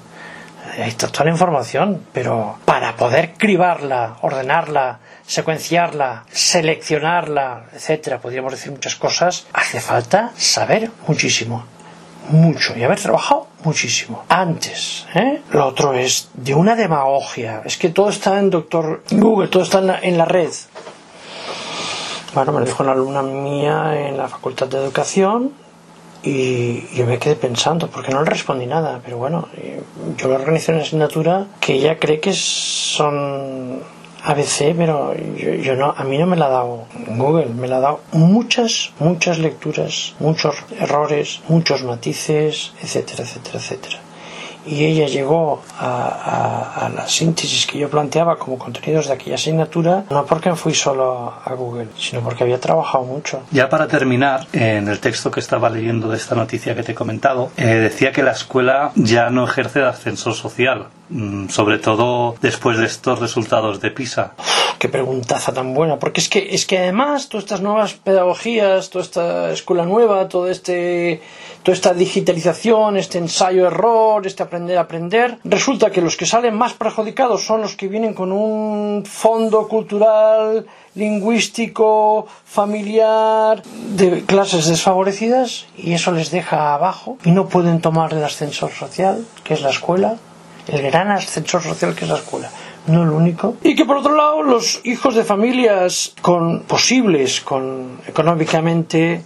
Está 0.77 1.07
toda 1.07 1.27
la 1.27 1.31
información, 1.31 2.03
pero 2.13 2.59
para 2.65 2.97
poder 2.97 3.35
cribarla, 3.35 4.17
ordenarla, 4.23 4.99
secuenciarla, 5.25 6.25
seleccionarla, 6.33 7.67
etcétera, 7.73 8.19
podríamos 8.19 8.51
decir 8.51 8.73
muchas 8.73 8.97
cosas, 8.97 9.47
hace 9.53 9.79
falta 9.79 10.33
saber 10.37 10.91
muchísimo, 11.07 11.65
mucho 12.31 12.77
y 12.77 12.83
haber 12.83 12.99
trabajado 12.99 13.47
muchísimo 13.63 14.25
antes. 14.29 15.07
¿eh? 15.15 15.43
Lo 15.53 15.65
otro 15.69 15.95
es 15.95 16.29
de 16.35 16.57
una 16.57 16.75
demagogia. 16.75 17.63
Es 17.65 17.79
que 17.79 17.91
todo 17.91 18.11
está 18.11 18.37
en 18.41 18.51
Doctor 18.51 19.05
Google, 19.13 19.47
todo 19.47 19.63
está 19.63 19.79
en 20.03 20.19
la 20.19 20.25
red. 20.25 20.51
Bueno, 22.39 22.53
me 22.53 22.61
lo 22.61 22.67
dijo 22.67 22.85
una 22.85 22.93
alumna 22.93 23.21
mía 23.21 24.07
en 24.07 24.17
la 24.17 24.29
Facultad 24.29 24.69
de 24.69 24.79
Educación 24.79 25.51
y 26.23 26.87
yo 26.95 27.05
me 27.05 27.19
quedé 27.19 27.35
pensando, 27.35 27.89
porque 27.89 28.13
no 28.13 28.23
le 28.23 28.31
respondí 28.31 28.65
nada, 28.65 29.01
pero 29.05 29.19
bueno, 29.19 29.49
yo 30.17 30.29
le 30.29 30.37
organizé 30.37 30.71
una 30.71 30.83
asignatura 30.83 31.49
que 31.59 31.73
ella 31.73 31.99
cree 31.99 32.21
que 32.21 32.33
son 32.35 33.81
ABC, 34.23 34.73
pero 34.77 35.17
yo, 35.17 35.75
no, 35.75 35.93
a 35.97 36.05
mí 36.05 36.17
no 36.17 36.27
me 36.27 36.37
la 36.37 36.47
ha 36.47 36.51
dado 36.51 36.85
Google, 37.09 37.47
me 37.47 37.67
la 37.67 37.79
ha 37.79 37.81
dado 37.81 38.01
muchas, 38.13 38.93
muchas 39.01 39.41
lecturas, 39.41 40.15
muchos 40.21 40.55
errores, 40.79 41.41
muchos 41.49 41.83
matices, 41.83 42.73
etcétera, 42.81 43.25
etcétera, 43.25 43.59
etcétera 43.59 44.08
y 44.69 44.85
ella 44.85 45.07
llegó 45.07 45.63
a, 45.79 46.91
la 46.95 47.07
síntesis 47.07 47.67
que 47.67 47.79
yo 47.79 47.89
planteaba 47.89 48.39
como 48.39 48.59
contenidos 48.59 49.09
de 49.09 49.15
aquella 49.15 49.35
asignatura, 49.37 50.05
no 50.11 50.27
porque 50.27 50.55
fui 50.55 50.75
solo 50.75 51.33
a 51.45 51.53
Google, 51.55 51.89
sino 51.97 52.23
porque 52.23 52.45
había 52.45 52.61
trabajado 52.61 53.05
mucho. 53.05 53.43
Ya 53.51 53.69
para 53.69 53.87
terminar, 53.87 54.47
en 54.53 54.89
el 54.89 55.01
texto 55.01 55.31
que 55.31 55.41
estaba 55.41 55.71
leyendo 55.71 56.09
de 56.09 56.17
esta 56.17 56.35
noticia 56.35 56.75
que 56.75 56.83
te 56.83 56.93
he 56.93 56.95
comentado, 56.95 57.51
eh, 57.57 57.67
decía 57.67 58.13
que 58.13 58.23
la 58.23 58.33
escuela 58.33 58.93
ya 58.95 59.31
no 59.31 59.45
ejerce 59.45 59.81
de 59.81 59.87
ascensor 59.87 60.35
social, 60.35 60.89
sobre 61.49 61.79
todo 61.79 62.35
después 62.41 62.79
de 62.79 62.87
estos 62.87 63.19
resultados 63.19 63.81
de 63.81 63.91
PISA. 63.91 64.35
Qué 64.79 64.89
preguntaza 64.89 65.53
tan 65.53 65.75
buena, 65.75 65.99
porque 65.99 66.21
es 66.21 66.29
que, 66.29 66.55
es 66.55 66.67
que 66.67 66.79
además 66.79 67.29
todas 67.29 67.45
estas 67.45 67.63
nuevas 67.63 67.95
pedagogías, 67.95 68.91
toda 68.91 69.05
esta 69.05 69.51
escuela 69.51 69.85
nueva, 69.85 70.29
todo 70.29 70.49
este 70.49 71.21
toda 71.63 71.75
esta 71.75 71.95
digitalización, 71.95 72.97
este 72.97 73.19
ensayo-error, 73.19 74.27
este 74.27 74.43
aprender-aprender, 74.43 75.39
resulta 75.45 75.91
que 75.91 76.01
los 76.01 76.17
que 76.17 76.25
salen 76.25 76.55
más 76.55 76.73
perjudicados 76.75 77.45
son 77.45 77.63
los 77.63 77.77
que 77.77 77.89
vienen 77.89 78.15
con 78.15 78.33
un 78.33 79.05
fondo 79.05 79.69
cultural, 79.69 80.67
lingüístico, 80.95 82.27
familiar, 82.45 83.63
de 83.63 84.25
clases 84.25 84.67
desfavorecidas, 84.67 85.67
y 85.77 85.93
eso 85.93 86.13
les 86.13 86.31
deja 86.31 86.75
abajo, 86.75 87.19
y 87.25 87.33
no 87.33 87.49
pueden 87.49 87.81
tomar 87.81 88.15
el 88.15 88.25
ascensor 88.25 88.71
social, 88.71 89.27
que 89.45 89.55
es 89.55 89.61
la 89.61 89.71
escuela, 89.71 90.17
el 90.69 90.83
gran 90.83 91.11
ascensor 91.11 91.63
social 91.63 91.95
que 91.95 92.05
es 92.05 92.11
la 92.11 92.17
escuela 92.17 92.51
no 92.89 93.03
el 93.03 93.11
único. 93.11 93.57
Y 93.63 93.75
que 93.75 93.85
por 93.85 93.99
otro 93.99 94.17
lado 94.17 94.43
los 94.43 94.81
hijos 94.85 95.15
de 95.15 95.25
familias 95.25 96.15
posibles, 96.67 97.41
con 97.43 98.01
económicamente 98.07 99.23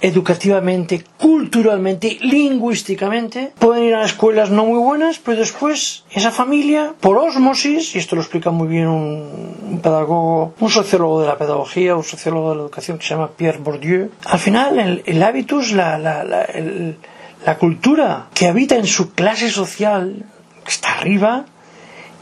educativamente, 0.00 1.02
culturalmente, 1.18 2.18
lingüísticamente, 2.20 3.52
pueden 3.58 3.84
ir 3.84 3.94
a 3.94 4.04
escuelas 4.04 4.50
no 4.50 4.66
muy 4.66 4.78
buenas, 4.78 5.18
pero 5.18 5.38
después 5.38 6.04
esa 6.10 6.30
familia, 6.30 6.92
por 7.00 7.16
osmosis, 7.16 7.94
y 7.94 7.98
esto 8.00 8.14
lo 8.14 8.20
explica 8.20 8.50
muy 8.50 8.68
bien 8.68 8.88
un, 8.88 9.80
pedagogo, 9.82 10.52
un 10.60 10.68
sociólogo 10.68 11.22
de 11.22 11.28
la 11.28 11.38
pedagogía, 11.38 11.96
un 11.96 12.04
sociólogo 12.04 12.50
de 12.50 12.56
la 12.56 12.62
educación 12.62 12.98
que 12.98 13.04
se 13.04 13.14
llama 13.14 13.30
Pierre 13.30 13.58
Bourdieu, 13.58 14.10
al 14.26 14.38
final 14.38 14.78
el, 14.78 15.02
el 15.06 15.22
hábitus, 15.22 15.72
la, 15.72 17.56
cultura 17.58 18.26
que 18.34 18.46
habita 18.46 18.76
en 18.76 18.86
su 18.86 19.12
clase 19.14 19.48
social, 19.50 20.26
está 20.70 20.94
arriba, 20.94 21.46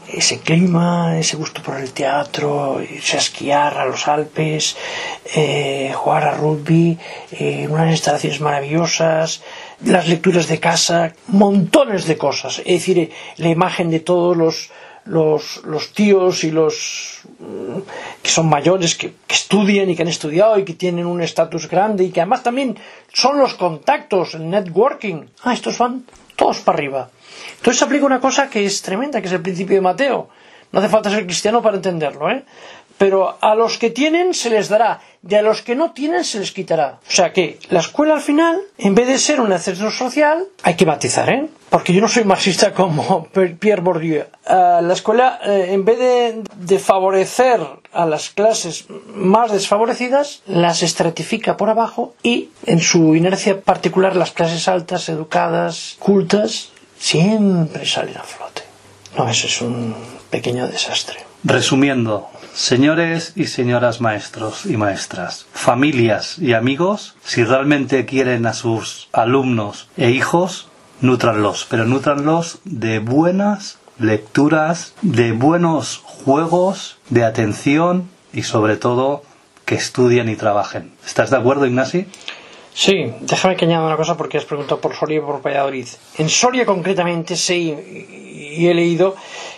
ese 0.07 0.39
clima, 0.39 1.17
ese 1.17 1.37
gusto 1.37 1.61
por 1.61 1.79
el 1.79 1.91
teatro, 1.93 2.81
irse 2.81 3.17
a 3.17 3.19
esquiar 3.19 3.77
a 3.77 3.85
los 3.85 4.07
Alpes, 4.07 4.75
eh, 5.35 5.91
jugar 5.95 6.23
a 6.25 6.33
rugby, 6.33 6.97
eh, 7.31 7.67
unas 7.69 7.91
instalaciones 7.91 8.41
maravillosas, 8.41 9.41
las 9.83 10.07
lecturas 10.07 10.47
de 10.47 10.59
casa, 10.59 11.13
montones 11.27 12.05
de 12.05 12.17
cosas. 12.17 12.59
Es 12.59 12.85
decir, 12.85 13.11
la 13.37 13.49
imagen 13.49 13.89
de 13.89 14.01
todos 14.01 14.35
los, 14.37 14.71
los, 15.05 15.61
los 15.63 15.93
tíos 15.93 16.43
y 16.43 16.51
los 16.51 17.21
mm, 17.39 17.79
que 18.21 18.29
son 18.29 18.47
mayores, 18.47 18.95
que, 18.95 19.13
que, 19.25 19.35
estudian 19.35 19.89
y 19.89 19.95
que 19.95 20.03
han 20.03 20.09
estudiado 20.09 20.59
y 20.59 20.65
que 20.65 20.73
tienen 20.73 21.05
un 21.05 21.21
estatus 21.21 21.67
grande 21.69 22.03
y 22.03 22.11
que 22.11 22.21
además 22.21 22.43
también 22.43 22.77
son 23.11 23.39
los 23.39 23.53
contactos, 23.55 24.35
el 24.35 24.49
networking. 24.49 25.25
Ah, 25.43 25.53
estos 25.53 25.77
van 25.77 26.05
todos 26.35 26.59
para 26.59 26.77
arriba. 26.77 27.09
Entonces 27.57 27.79
se 27.79 27.85
aplica 27.85 28.05
una 28.05 28.19
cosa 28.19 28.49
que 28.49 28.65
es 28.65 28.81
tremenda, 28.81 29.21
que 29.21 29.27
es 29.27 29.33
el 29.33 29.41
principio 29.41 29.75
de 29.75 29.81
Mateo. 29.81 30.29
No 30.71 30.79
hace 30.79 30.89
falta 30.89 31.09
ser 31.11 31.25
cristiano 31.25 31.61
para 31.61 31.75
entenderlo, 31.75 32.29
¿eh? 32.31 32.43
Pero 32.97 33.37
a 33.41 33.55
los 33.55 33.77
que 33.77 33.89
tienen 33.89 34.33
se 34.33 34.49
les 34.49 34.69
dará, 34.69 35.01
y 35.27 35.35
a 35.35 35.41
los 35.41 35.61
que 35.61 35.75
no 35.75 35.91
tienen 35.91 36.23
se 36.23 36.39
les 36.39 36.51
quitará. 36.51 36.99
O 37.07 37.11
sea 37.11 37.31
que 37.31 37.59
la 37.69 37.79
escuela 37.79 38.15
al 38.15 38.21
final, 38.21 38.59
en 38.77 38.93
vez 38.95 39.07
de 39.07 39.17
ser 39.17 39.39
un 39.39 39.51
ascensor 39.51 39.91
social, 39.91 40.45
hay 40.63 40.75
que 40.75 40.85
batizar, 40.85 41.29
¿eh? 41.29 41.47
Porque 41.69 41.93
yo 41.93 42.01
no 42.01 42.07
soy 42.07 42.23
marxista 42.23 42.73
como 42.73 43.27
Pierre 43.59 43.81
Bourdieu. 43.81 44.25
Ah, 44.45 44.79
la 44.83 44.93
escuela, 44.93 45.39
eh, 45.43 45.69
en 45.71 45.85
vez 45.85 45.97
de, 45.99 46.43
de 46.55 46.79
favorecer 46.79 47.61
a 47.91 48.05
las 48.05 48.29
clases 48.29 48.85
más 49.13 49.51
desfavorecidas, 49.51 50.41
las 50.45 50.83
estratifica 50.83 51.57
por 51.57 51.69
abajo 51.69 52.15
y, 52.21 52.49
en 52.65 52.79
su 52.79 53.15
inercia 53.15 53.61
particular, 53.61 54.15
las 54.15 54.31
clases 54.31 54.67
altas, 54.67 55.09
educadas, 55.09 55.95
cultas, 55.99 56.72
siempre 57.03 57.85
salen 57.85 58.17
a 58.17 58.23
flote. 58.23 58.63
No, 59.17 59.27
eso 59.27 59.47
es 59.47 59.61
un 59.61 59.93
pequeño 60.29 60.67
desastre. 60.67 61.19
Resumiendo, 61.43 62.29
señores 62.53 63.33
y 63.35 63.47
señoras 63.47 63.99
maestros 63.99 64.65
y 64.65 64.77
maestras, 64.77 65.45
familias 65.53 66.39
y 66.39 66.53
amigos, 66.53 67.15
si 67.25 67.43
realmente 67.43 68.05
quieren 68.05 68.45
a 68.45 68.53
sus 68.53 69.09
alumnos 69.11 69.89
e 69.97 70.11
hijos, 70.11 70.69
nútranlos, 71.01 71.67
pero 71.69 71.83
nútranlos 71.83 72.59
de 72.63 72.99
buenas 72.99 73.79
lecturas, 73.99 74.93
de 75.01 75.33
buenos 75.33 75.97
juegos, 75.97 76.97
de 77.09 77.25
atención 77.25 78.09
y 78.31 78.43
sobre 78.43 78.77
todo 78.77 79.23
que 79.65 79.75
estudien 79.75 80.29
y 80.29 80.37
trabajen. 80.37 80.93
¿Estás 81.05 81.29
de 81.31 81.37
acuerdo, 81.37 81.65
Ignasi? 81.65 82.07
Sí, 82.73 83.13
déjame 83.21 83.55
que 83.55 83.65
añada 83.65 83.85
una 83.85 83.97
cosa 83.97 84.17
porque 84.17 84.37
has 84.37 84.45
preguntado 84.45 84.81
por 84.81 84.95
Soria 84.95 85.17
y 85.17 85.21
por 85.21 85.41
Valladolid. 85.41 85.87
En 86.17 86.29
Soria 86.29 86.65
concretamente 86.65 87.35
sé 87.35 87.55
y 87.57 88.67
he 88.67 88.73
leído 88.73 89.15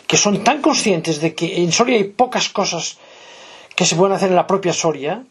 que 0.08 0.18
son 0.18 0.44
tan 0.44 0.62
conscientes 0.62 1.22
de 1.22 1.34
que 1.34 1.62
en 1.62 1.72
Soria 1.72 1.98
hay 1.98 2.06
pocas 2.06 2.50
cosas 2.50 2.98
que 3.76 3.86
se 3.86 3.96
pueden 3.96 4.16
hacer 4.16 4.30
en 4.30 4.36
la 4.36 4.48
propia 4.48 4.74
Soria 4.74 5.24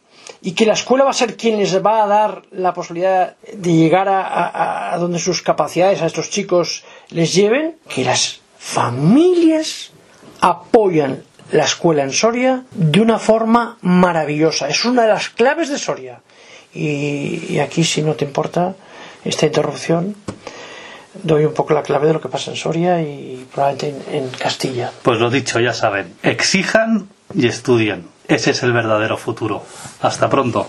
y 0.42 0.52
que 0.52 0.66
la 0.66 0.74
escuela 0.74 1.04
va 1.04 1.10
a 1.10 1.14
ser 1.14 1.36
quien 1.36 1.58
les 1.58 1.74
va 1.84 2.02
a 2.02 2.06
dar 2.06 2.42
la 2.52 2.74
posibilidad 2.74 3.36
de 3.52 3.72
llegar 3.72 4.08
a, 4.08 4.96
donde 4.98 5.18
sus 5.18 5.42
capacidades 5.42 6.02
a 6.02 6.06
estos 6.06 6.30
chicos 6.30 6.84
les 7.10 7.34
lleven, 7.34 7.76
que 7.88 8.04
las 8.04 8.40
familias 8.58 9.92
apoyan 10.40 11.24
la 11.52 11.64
escuela 11.64 12.02
en 12.02 12.12
Soria 12.12 12.64
de 12.72 13.00
una 13.00 13.18
forma 13.18 13.78
maravillosa. 13.82 14.68
Es 14.68 14.84
una 14.84 15.02
de 15.02 15.08
las 15.08 15.28
claves 15.30 15.68
de 15.68 15.78
Soria. 15.78 16.20
Y, 16.74 17.58
aquí, 17.58 17.84
si 17.84 18.02
no 18.02 18.14
te 18.14 18.24
importa 18.24 18.74
esta 19.24 19.46
interrupción, 19.46 20.16
doy 21.22 21.44
un 21.44 21.54
poco 21.54 21.74
la 21.74 21.82
clave 21.82 22.08
de 22.08 22.14
lo 22.14 22.20
que 22.20 22.28
pasa 22.28 22.50
en 22.50 22.56
Soria 22.56 23.00
y 23.00 23.46
probablemente 23.52 24.16
en, 24.16 24.24
en 24.24 24.30
Castilla. 24.30 24.90
Pues 25.02 25.20
lo 25.20 25.30
dicho, 25.30 25.60
ya 25.60 25.72
saben, 25.72 26.14
exijan 26.22 27.08
y 27.34 27.46
estudien. 27.46 28.06
Ese 28.26 28.50
es 28.50 28.62
el 28.62 28.72
verdadero 28.72 29.16
futuro. 29.16 29.62
Hasta 30.00 30.28
pronto. 30.28 30.68